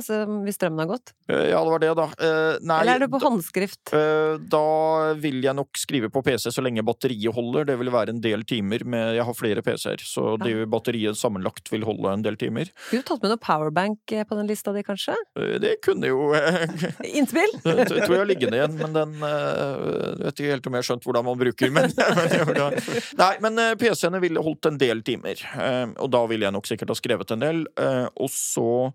[0.46, 1.10] hvis strømmen har gått?
[1.26, 2.04] Eh, Ja, det var det, da.
[2.22, 3.90] Eh, Nei, Eller er du på håndskrift?
[3.92, 7.66] Eh, Da vil jeg nok skrive på PC så lenge batteriet holder.
[7.66, 8.84] Det vil være en del timer.
[8.86, 12.70] Med, jeg har flere PC-er, så det batteriet sammenlagt vil holde en del timer.
[12.86, 15.16] Skulle du tatt med noe powerbank eh, på den lista di, kanskje?
[15.34, 16.30] Eh, Det kunne jo
[17.18, 17.50] Innspill?
[17.66, 20.88] Jeg tror jeg har liggende igjen, men den eh, vet ikke helt om jeg har
[20.92, 21.74] skjønt hvordan man bruker.
[21.74, 21.90] Men,
[22.46, 22.80] men,
[23.18, 26.75] nei, men PC-ene ville holdt en del timer, eh, og da ville jeg nok sikkert
[26.92, 27.66] ha skrevet en del.
[27.80, 28.92] eh, Og så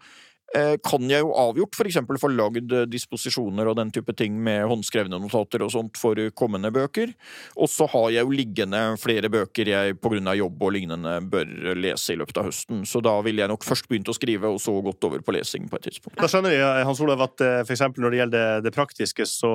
[0.55, 4.65] eh, kan jeg jo avgjort eksempel få lagd eh, disposisjoner og den type ting med
[4.67, 7.13] håndskrevne notater og sånt for kommende bøker.
[7.55, 9.95] Og så har jeg jo liggende flere bøker jeg
[10.27, 12.83] av jobb og lignende bør lese i løpet av høsten.
[12.85, 15.69] Så da ville jeg nok først begynt å skrive, og så gått over på lesing
[15.71, 16.19] på et tidspunkt.
[16.19, 17.87] Da skjønner vi Hans Olav, at f.eks.
[17.97, 19.53] når det gjelder det, praktiske, så,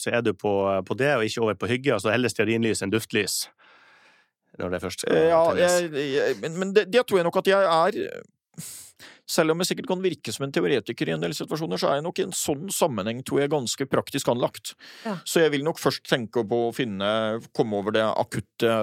[0.00, 0.56] så er du på,
[0.88, 1.94] på det, og ikke over på hygge.
[1.94, 3.44] Altså heller stearinlys enn duftlys.
[4.60, 7.50] Når det først skal Eh, Ja, jeg, men, men det, det tror jeg nok at
[7.50, 7.98] jeg er
[9.26, 11.94] Selv om jeg sikkert kan virke som en teoretiker i en del situasjoner, så er
[11.98, 14.74] jeg nok i en sånn sammenheng tror jeg ganske praktisk anlagt.
[15.06, 15.14] Ja.
[15.24, 18.74] Så jeg vil nok først tenke på å finne Komme over det akutte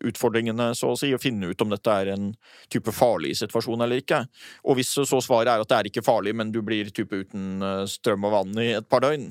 [0.00, 2.30] utfordringene, så å si, og finne ut om dette er en
[2.72, 4.22] type farlig situasjon eller ikke.
[4.68, 7.62] Og hvis så svaret er at det er ikke farlig, men du blir type uten
[7.62, 9.30] eh, strøm og vann i et par døgn,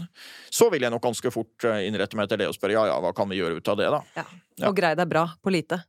[0.54, 3.00] så vil jeg nok ganske fort eh, innrette meg etter det og spørre ja ja,
[3.04, 4.04] hva kan vi gjøre ut av det, da?
[4.20, 4.28] Ja.
[4.68, 5.82] Og grei deg bra på lite.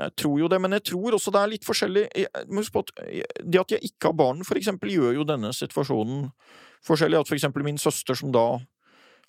[0.00, 2.04] Jeg tror jo det, men jeg tror også det er litt forskjellig.
[2.56, 2.92] Huske på at
[3.44, 6.30] Det at jeg ikke har barn, for eksempel, gjør jo denne situasjonen
[6.86, 7.20] forskjellig.
[7.20, 8.46] At for eksempel min søster, som da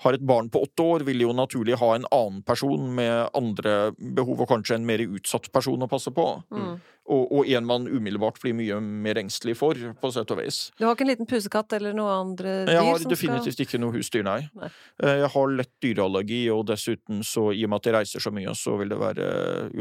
[0.02, 3.92] har et barn på åtte år, vil jo naturlig ha en annen person med andre
[3.98, 6.26] behov, og kanskje en mer utsatt person å passe på.
[6.50, 6.74] Mm.
[7.12, 10.60] Og, og en man umiddelbart blir mye mer engstelig for, på sett og vis.
[10.80, 13.82] Du har ikke en liten pusekatt eller noe andre dyr Jeg har definitivt definitivt ikke
[13.82, 14.40] noe husdyr, nei.
[14.58, 14.70] Nei.
[15.04, 18.34] Eh, Jeg har lett dyreallergi, og dessuten, så i og med at jeg reiser så
[18.34, 19.28] mye, så vil det være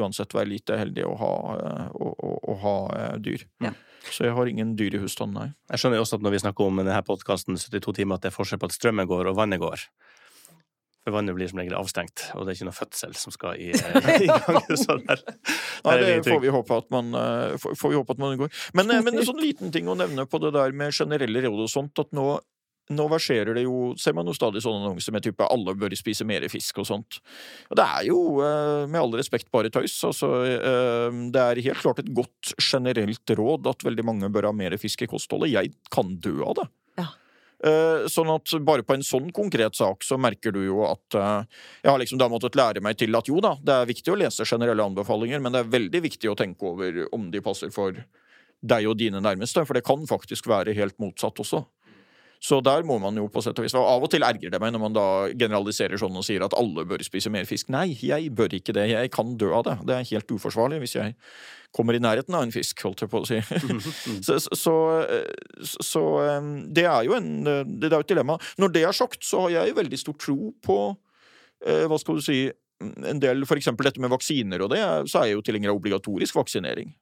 [0.00, 3.46] uansett være lite heldig å ha, eh, å, å, å ha eh, dyr.
[3.64, 3.72] Ja.
[4.08, 5.48] Så jeg har ingen dyr i husstanden, nei.
[5.72, 8.30] Jeg skjønner jo også at når vi snakker om denne podkasten 72 timer, at det
[8.30, 9.84] er forskjell på at strømmen går og vannet går.
[11.00, 13.70] For vannet blir som regel avstengt, og det er ikke noe fødsel som skal i,
[14.24, 14.60] i gang.
[14.76, 15.22] Så der,
[15.86, 18.56] Nei, det får vi håpe at man, eh, får, får vi håpe at man unngår.
[18.76, 21.64] Men, eh, men en sånn liten ting å nevne på det der med generelle råd
[21.64, 22.26] og sånt, at nå
[22.90, 26.26] nå verserer det jo Ser man jo stadig sånne annonser med type 'alle bør spise
[26.26, 27.20] mer fisk' og sånt.
[27.70, 29.94] Og det er jo, eh, med all respekt, bare tøys.
[30.04, 34.52] Altså, eh, det er helt klart et godt generelt råd at veldig mange bør ha
[34.52, 35.50] mer fisk i kostholdet.
[35.50, 36.68] Jeg kan dø av det.
[36.98, 37.06] Ja.
[37.62, 41.46] Eh, Sånn at bare på en sånn konkret sak så merker du jo at
[41.82, 44.18] jeg har liksom da måttet lære meg til at jo da, det er viktig å
[44.18, 47.92] lese generelle anbefalinger, men det er veldig viktig å tenke over om de passer for
[48.60, 51.64] deg og dine nærmeste, for det kan faktisk være helt motsatt også.
[52.40, 54.72] Så der må man jo på sett og vis Av og til ergrer det meg
[54.72, 57.68] når man da generaliserer sånn og sier at alle bør spise mer fisk.
[57.72, 58.86] Nei, jeg bør ikke det.
[58.94, 59.76] Jeg kan dø av det.
[59.88, 61.16] Det er helt uforsvarlig hvis jeg
[61.76, 63.42] kommer i nærheten av en fisk, holdt jeg på å si.
[64.26, 66.06] så, så, så, så
[66.40, 68.40] um, det er jo en Det er et dilemma.
[68.58, 70.80] Når det er sagt, så har jeg veldig stor tro på
[71.66, 72.40] eh, Hva skal du si
[72.80, 74.80] en del, For eksempel dette med vaksiner og det,
[75.12, 76.94] så er jeg jo tilhenger av obligatorisk vaksinering.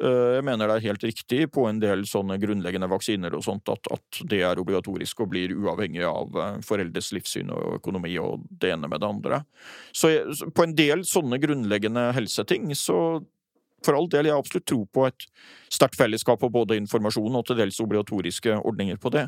[0.00, 3.68] Eh, Jeg mener det er helt riktig på en del sånne grunnleggende vaksiner og sånt
[3.72, 8.46] at, at det er obligatorisk og blir uavhengig av eh, foreldres livssyn og økonomi og
[8.50, 9.42] det ene med det andre.
[9.92, 13.22] Så jeg, på en del sånne grunnleggende helseting så
[13.82, 15.24] for all del, jeg har absolutt tro på et
[15.72, 19.24] sterkt fellesskap og både informasjon og til dels obligatoriske ordninger på det.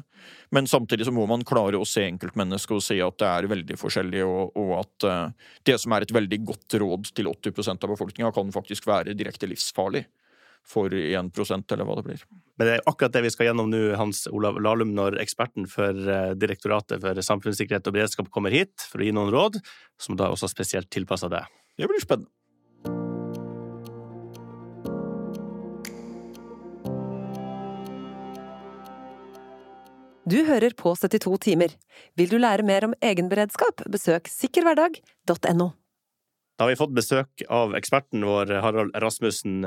[0.54, 3.78] Men samtidig så må man klare å se enkeltmennesket og se at det er veldig
[3.80, 7.94] forskjellig, og, og at uh, det som er et veldig godt råd til 80% av
[7.96, 10.04] befolkninga, kan faktisk være direkte livsfarlig
[10.68, 12.22] for 1% eller hva det blir.
[12.58, 15.90] Men det er akkurat det vi skal gjennom nå, Hans Olav Lahlum, når eksperten for
[15.92, 19.60] eh, Direktoratet for samfunnssikkerhet og beredskap kommer hit for å gi noen råd,
[20.00, 21.50] som da også spesielt tilpassa deg.
[21.76, 22.30] Det blir spennende.
[30.24, 31.72] Du hører på 72 timer.
[32.16, 35.74] Vil du lære mer om egenberedskap, besøk sikkerhverdag.no.
[36.54, 39.64] Da har vi fått besøk av eksperten vår, Harald Rasmussen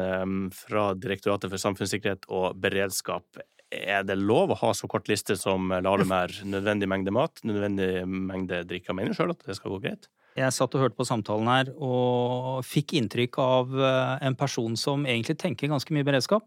[0.56, 3.42] fra Direktoratet for samfunnssikkerhet og beredskap.
[3.76, 6.32] Er det lov å ha så kort liste som Lahlum er?
[6.56, 8.96] Nødvendig mengde mat, nødvendig mengde drikke?
[8.96, 10.08] Mener sjøl at det skal gå greit?
[10.38, 15.04] Jeg satt og hørte på samtalen her og fikk inntrykk av eh, en person som
[15.10, 16.46] egentlig tenker ganske mye beredskap.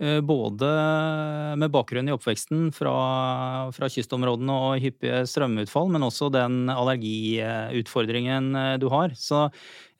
[0.00, 0.68] Eh, både
[1.60, 2.92] med bakgrunn i oppveksten fra,
[3.76, 9.12] fra kystområdene og hyppige strømutfall, men også den allergiutfordringen eh, du har.
[9.14, 9.44] Så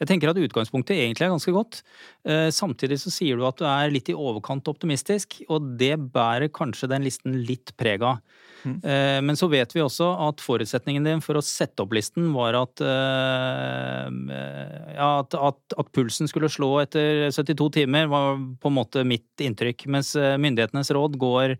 [0.00, 1.82] jeg tenker at utgangspunktet egentlig er ganske godt.
[2.26, 6.50] Eh, samtidig så sier du at du er litt i overkant optimistisk, og det bærer
[6.50, 8.24] kanskje den listen litt preg av.
[8.62, 8.78] Mm.
[9.26, 12.82] Men så vet vi også at forutsetningen din for å sette opp listen var at,
[14.94, 19.42] ja, at, at, at pulsen skulle slå etter 72 timer, var på en måte mitt
[19.42, 21.56] inntrykk mens eh, myndighetenes råd går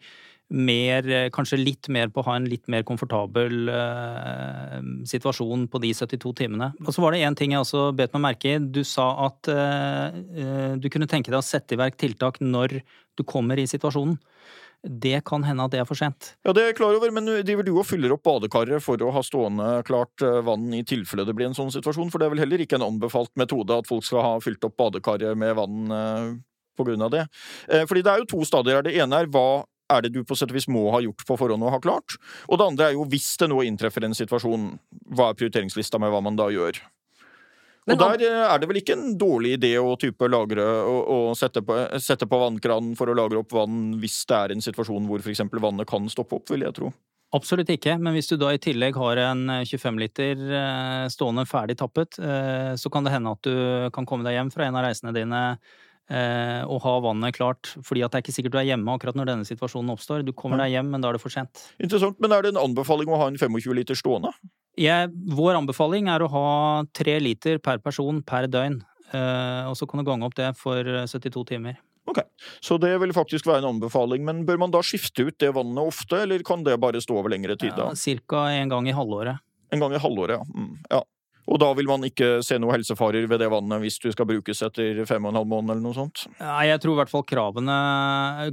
[0.53, 5.81] mer, eh, kanskje litt mer på å ha en litt mer komfortabel uh, situasjon på
[5.81, 6.69] de 72 timene.
[6.85, 8.59] Og så var det én ting jeg også bet meg merke i.
[8.61, 12.83] Du sa at uh, du kunne tenke deg å sette i verk tiltak når
[13.17, 14.19] du kommer i situasjonen.
[14.83, 16.33] Det kan hende at det er for sent.
[16.43, 19.13] Ja, det er jeg klar over, men driver du og fyller opp badekaret for å
[19.15, 22.11] ha stående klart vann i tilfelle det blir en sånn situasjon?
[22.11, 24.75] For det er vel heller ikke en anbefalt metode at folk skal ha fylt opp
[24.81, 26.43] badekaret med vann
[26.77, 27.27] på grunn av det.
[27.69, 28.83] Eh, fordi det er jo to stadier.
[28.85, 31.37] Det ene er hva er det du på sett og vis må ha gjort på
[31.37, 32.17] forhånd og ha klart?
[32.49, 34.71] Og det andre er jo hvis det nå inntreffer en situasjon,
[35.13, 36.81] hva er prioriteringslista med hva man da gjør?
[37.89, 41.33] Men, og der eh, er det vel ikke en dårlig idé å type lagre og,
[41.39, 45.09] sette, på, sette, på, vannkranen for å lagre opp vann hvis det er en situasjon
[45.11, 45.43] hvor f.eks.
[45.51, 46.93] vannet kan stoppe opp, vil jeg tro.
[47.35, 50.43] Absolutt ikke, men hvis du da i tillegg har en 25 eh, liter
[51.11, 52.21] stående ferdig tappet,
[52.79, 53.55] så kan det hende at du
[53.97, 55.41] kan komme deg hjem fra en av reisene dine
[56.13, 57.75] eh, og ha vannet klart.
[57.83, 60.27] fordi at det er ikke sikkert du er hjemme akkurat når denne situasjonen oppstår.
[60.27, 61.67] Du kommer deg hjem, men da er det for sent.
[61.83, 64.33] Interessant, Men er det en anbefaling å ha en 25 liter stående?
[64.81, 66.49] Jeg, vår anbefaling er å ha
[66.97, 68.81] tre liter per person per døgn.
[69.13, 71.81] Eh, og så kan du gange opp det for 72 timer.
[72.09, 72.19] Ok,
[72.61, 74.25] Så det vil faktisk være en anbefaling.
[74.27, 77.31] Men bør man da skifte ut det vannet ofte, eller kan det bare stå over
[77.31, 77.77] lengre tid?
[77.77, 77.93] da?
[77.93, 79.39] Ja, Cirka en gang i halvåret.
[79.73, 80.45] En gang i halvåret, ja.
[80.57, 81.03] Mm, ja.
[81.51, 84.63] Og da vil man ikke se noen helsefarer ved det vannet hvis du skal brukes
[84.63, 86.25] etter fem og en halv måned eller noe sånt?
[86.39, 87.79] Nei, jeg tror i hvert fall kravene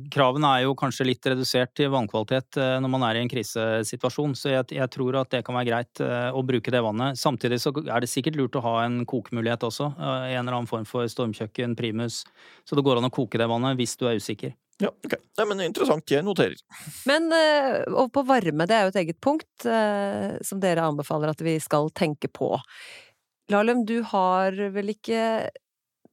[0.09, 4.33] Kravene er jo kanskje litt redusert til vannkvalitet eh, når man er i en krisesituasjon,
[4.37, 7.19] så jeg, jeg tror at det kan være greit eh, å bruke det vannet.
[7.19, 9.91] Samtidig så er det sikkert lurt å ha en kokemulighet også.
[9.93, 12.23] Eh, en eller annen form for stormkjøkken, primus.
[12.65, 14.55] Så det går an å koke det vannet hvis du er usikker.
[14.79, 15.15] Ja, ok.
[15.39, 16.07] Nei, men interessant.
[16.11, 16.59] Jeg noterer.
[17.09, 21.33] Men uh, over på varme, det er jo et eget punkt uh, som dere anbefaler
[21.33, 22.53] at vi skal tenke på.
[23.51, 25.49] Lahlum, du har vel ikke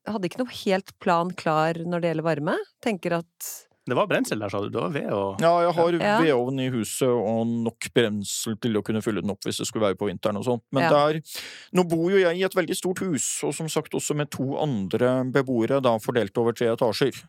[0.07, 2.53] Hadde ikke noe helt plan klar når det gjelder varme?
[2.85, 3.49] Tenker at
[3.87, 4.69] det var brensel der, sa du?
[4.73, 6.15] Det var ved og Ja, jeg har ja.
[6.25, 9.87] vedovn i huset og nok brensel til å kunne fylle den opp hvis det skulle
[9.87, 10.65] være på vinteren og sånt.
[10.75, 10.91] Men ja.
[10.91, 11.21] der
[11.77, 14.57] Nå bor jo jeg i et veldig stort hus, og som sagt også med to
[14.59, 17.23] andre beboere, da fordelt over tre etasjer.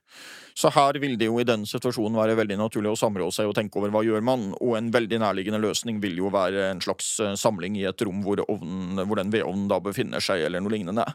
[0.58, 3.54] Så her vil det jo i den situasjonen være veldig naturlig å samrå seg og
[3.58, 7.12] tenke over hva gjør man, og en veldig nærliggende løsning vil jo være en slags
[7.22, 10.74] eh, samling i et rom hvor, ovnen, hvor den vedovnen da befinner seg, eller noe
[10.74, 11.06] lignende.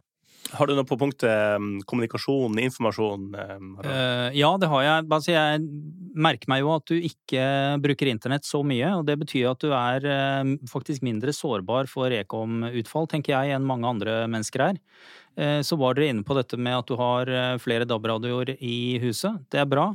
[0.53, 3.31] Har du noe på punktet um, kommunikasjon, informasjon?
[3.81, 5.07] Uh, ja, det har jeg.
[5.09, 5.63] Altså, jeg
[6.13, 7.45] merker meg jo at du ikke
[7.83, 12.13] bruker internett så mye, og det betyr at du er uh, faktisk mindre sårbar for
[12.13, 14.81] ekom-utfall, tenker jeg, enn mange andre mennesker er.
[15.39, 19.43] Uh, så var dere inne på dette med at du har flere DAB-radioer i huset.
[19.53, 19.91] Det er bra.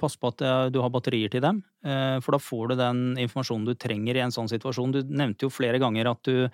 [0.00, 1.60] Pass på at du har batterier til dem,
[2.24, 4.94] for da får du den informasjonen du trenger i en sånn situasjon.
[4.94, 6.48] Du nevnte jo flere ganger at du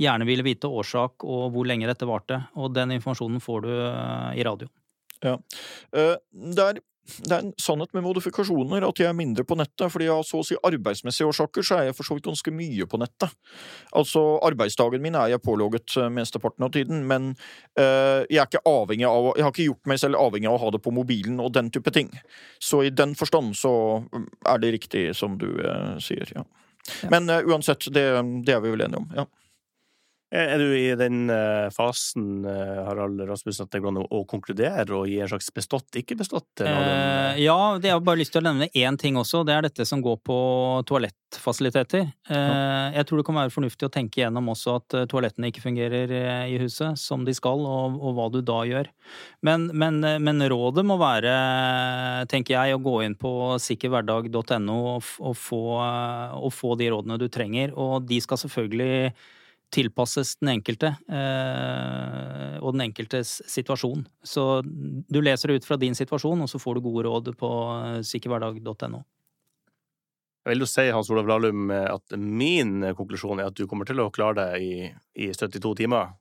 [0.00, 2.40] gjerne ville vite årsak og hvor lenge dette varte.
[2.60, 4.68] Og den informasjonen får du eh, i radio.
[5.24, 5.38] Ja.
[5.96, 6.14] Eh,
[6.52, 10.08] det er, det er en sannhet med modifikasjoner at jeg er mindre på nettet, fordi
[10.10, 13.00] av så å si arbeidsmessige årsaker så er jeg for så vidt ganske mye på
[13.00, 13.32] nettet.
[13.96, 17.32] Altså, arbeidsdagen min er jeg pålogget eh, mesteparten av tiden, men
[17.78, 20.62] uh, jeg er ikke avhengig av Jeg har ikke gjort meg selv avhengig av å
[20.64, 22.10] ha det på mobilen og den type ting.
[22.62, 23.72] Så i den forstand så
[24.06, 26.44] mm, er det riktig som du uh, sier, ja.
[27.02, 27.10] ja.
[27.12, 28.08] Men uh, uansett, det,
[28.46, 29.10] det, er vi vel enige om.
[29.16, 29.28] ja.
[30.36, 34.84] Er du i den eh, fasen, eh, Harald Rasmussen, at det går an å konkludere
[34.92, 36.60] og gi en slags bestått, ikke bestått?
[36.60, 39.44] Eh, ja, jeg har bare lyst til å nevne én ting også.
[39.48, 40.38] Det er dette som går på
[40.90, 42.10] toalettfasiliteter.
[42.28, 45.64] Eh, jeg tror det kan være fornuftig å tenke gjennom også at eh, toalettene ikke
[45.64, 46.12] fungerer
[46.50, 48.90] i huset som de skal, og, og hva du da gjør.
[49.46, 51.32] Men, men, men, rådet må være,
[52.28, 53.32] tenker jeg, å gå inn på
[53.62, 55.48] sikkerhverdag.no og, og,
[56.42, 57.72] og få de rådene du trenger.
[57.72, 59.14] Og de skal selvfølgelig
[59.74, 64.06] tilpasses den enkelte eh, og den enkeltes situasjon.
[64.22, 67.52] Så du leser det ut fra din situasjon, og så får du gode råd på
[67.74, 69.02] eh, sikkerhverdag.no.
[70.46, 73.98] Jeg vil jo si, Hans Olav Lahlum, at min konklusjon er at du kommer til
[73.98, 74.90] å klare deg i,
[75.26, 76.12] i 72 timer.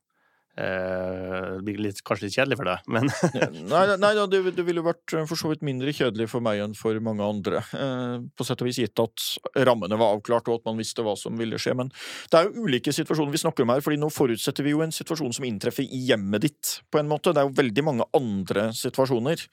[0.56, 3.10] Eh, det blir litt, kanskje litt kjedelig for deg, men
[3.74, 6.76] Nei, nei det, det ville vært eh, for så vidt mindre kjedelig for meg enn
[6.80, 7.60] for mange andre.
[7.76, 9.26] Eh, på sett og vis gitt at
[9.68, 11.76] rammene var avklart og at man visste hva som ville skje.
[11.76, 11.92] Men
[12.32, 14.96] det er jo ulike situasjoner vi snakker om her, fordi nå forutsetter vi jo en
[14.96, 17.36] situasjon som inntreffer i hjemmet ditt, på en måte.
[17.36, 19.44] Det er jo veldig mange andre situasjoner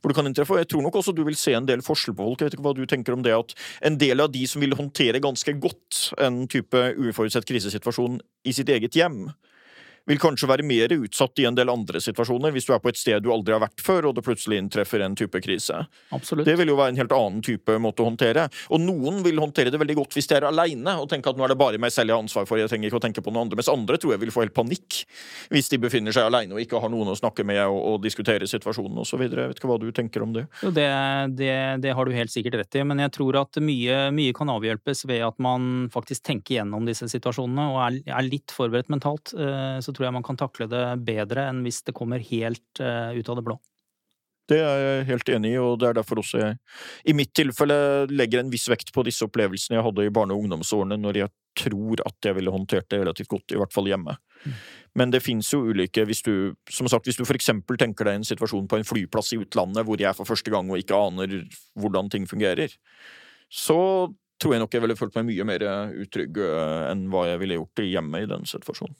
[0.00, 0.56] hvor det kan inntreffe.
[0.56, 2.40] Jeg tror nok også du vil se en del forskjell på folk.
[2.40, 3.54] Jeg vet ikke hva du tenker om det at
[3.86, 8.72] en del av de som vil håndtere ganske godt en type uforutsett krisesituasjon i sitt
[8.72, 9.26] eget hjem,
[10.10, 12.98] vil kanskje være mer utsatt i en del andre situasjoner, hvis du er på et
[12.98, 15.84] sted du aldri har vært før, og det plutselig inntreffer en type krise.
[16.14, 16.48] Absolutt.
[16.48, 18.48] Det vil jo være en helt annen type måte å håndtere.
[18.74, 21.46] Og noen vil håndtere det veldig godt hvis de er aleine og tenker at nå
[21.46, 23.32] er det bare meg selv jeg har ansvar for, jeg trenger ikke å tenke på
[23.32, 23.60] noen andre.
[23.60, 25.02] Mens andre tror jeg vil få helt panikk
[25.52, 28.48] hvis de befinner seg aleine og ikke har noen å snakke med og, og diskutere
[28.50, 29.24] situasjonen osv.
[29.26, 30.46] Jeg vet ikke hva du tenker om det.
[30.64, 30.88] Jo, det,
[31.38, 31.52] det,
[31.84, 35.04] det har du helt sikkert rett i, men jeg tror at mye, mye kan avhjelpes
[35.10, 39.34] ved at man faktisk tenker gjennom disse situasjonene og er, er litt forberedt mentalt.
[39.36, 43.12] Eh, så tror jeg man kan takle det bedre enn hvis det kommer helt uh,
[43.12, 43.60] ut av det blå.
[44.50, 46.56] Det er jeg helt enig i, og det er derfor også jeg
[47.06, 47.76] i mitt tilfelle
[48.10, 51.32] legger en viss vekt på disse opplevelsene jeg hadde i barne- og ungdomsårene, når jeg
[51.60, 54.16] tror at jeg ville håndtert det relativt godt, i hvert fall hjemme.
[54.42, 54.56] Mm.
[54.98, 56.32] Men det fins jo ulike hvis du,
[56.70, 59.86] som sagt, hvis du for eksempel tenker deg en situasjon på en flyplass i utlandet
[59.86, 61.36] hvor jeg for første gang og ikke aner
[61.78, 62.74] hvordan ting fungerer,
[63.50, 63.78] så
[64.40, 65.66] tror jeg nok jeg ville følt meg mye mer
[66.00, 68.96] utrygg eh, enn hva jeg ville gjort hjemme i den situasjonen.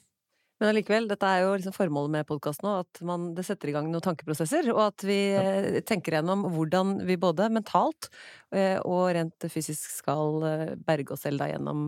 [0.61, 3.73] Men allikevel, dette er jo liksom formålet med podkasten òg, at man, det setter i
[3.73, 4.67] gang noen tankeprosesser.
[4.75, 5.41] Og at vi ja.
[5.41, 8.11] Eh, tenker gjennom hvordan vi både mentalt
[8.53, 11.87] eh, og rent fysisk skal eh, berge oss selv da gjennom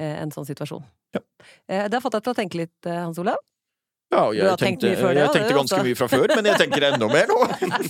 [0.00, 0.80] en sånn situasjon.
[1.14, 1.20] Ja.
[1.68, 3.36] Det har fått deg til å tenke litt, Hans Olav?
[4.10, 7.30] Ja, jeg, tenkte, det, jeg tenkte ganske mye fra før, men jeg tenker enda mer
[7.30, 7.38] nå.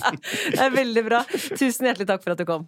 [0.51, 1.23] det er veldig bra.
[1.31, 2.67] Tusen hjertelig takk for at du kom.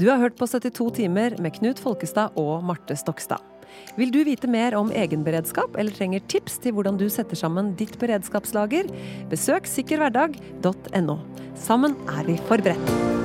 [0.00, 3.44] Du har hørt på 72 timer med Knut Folkestad og Marte Stokstad.
[3.98, 7.98] Vil du vite mer om egenberedskap eller trenger tips til hvordan du setter sammen ditt
[8.00, 8.90] beredskapslager?
[9.32, 11.20] Besøk sikkerhverdag.no.
[11.60, 13.18] Sammen er vi forberedt.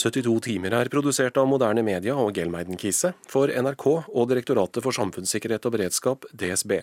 [0.00, 4.96] «72 timer er produsert av Moderne Media og Gelmeiden Kise for NRK og Direktoratet for
[4.96, 6.78] samfunnssikkerhet og beredskap, DSB.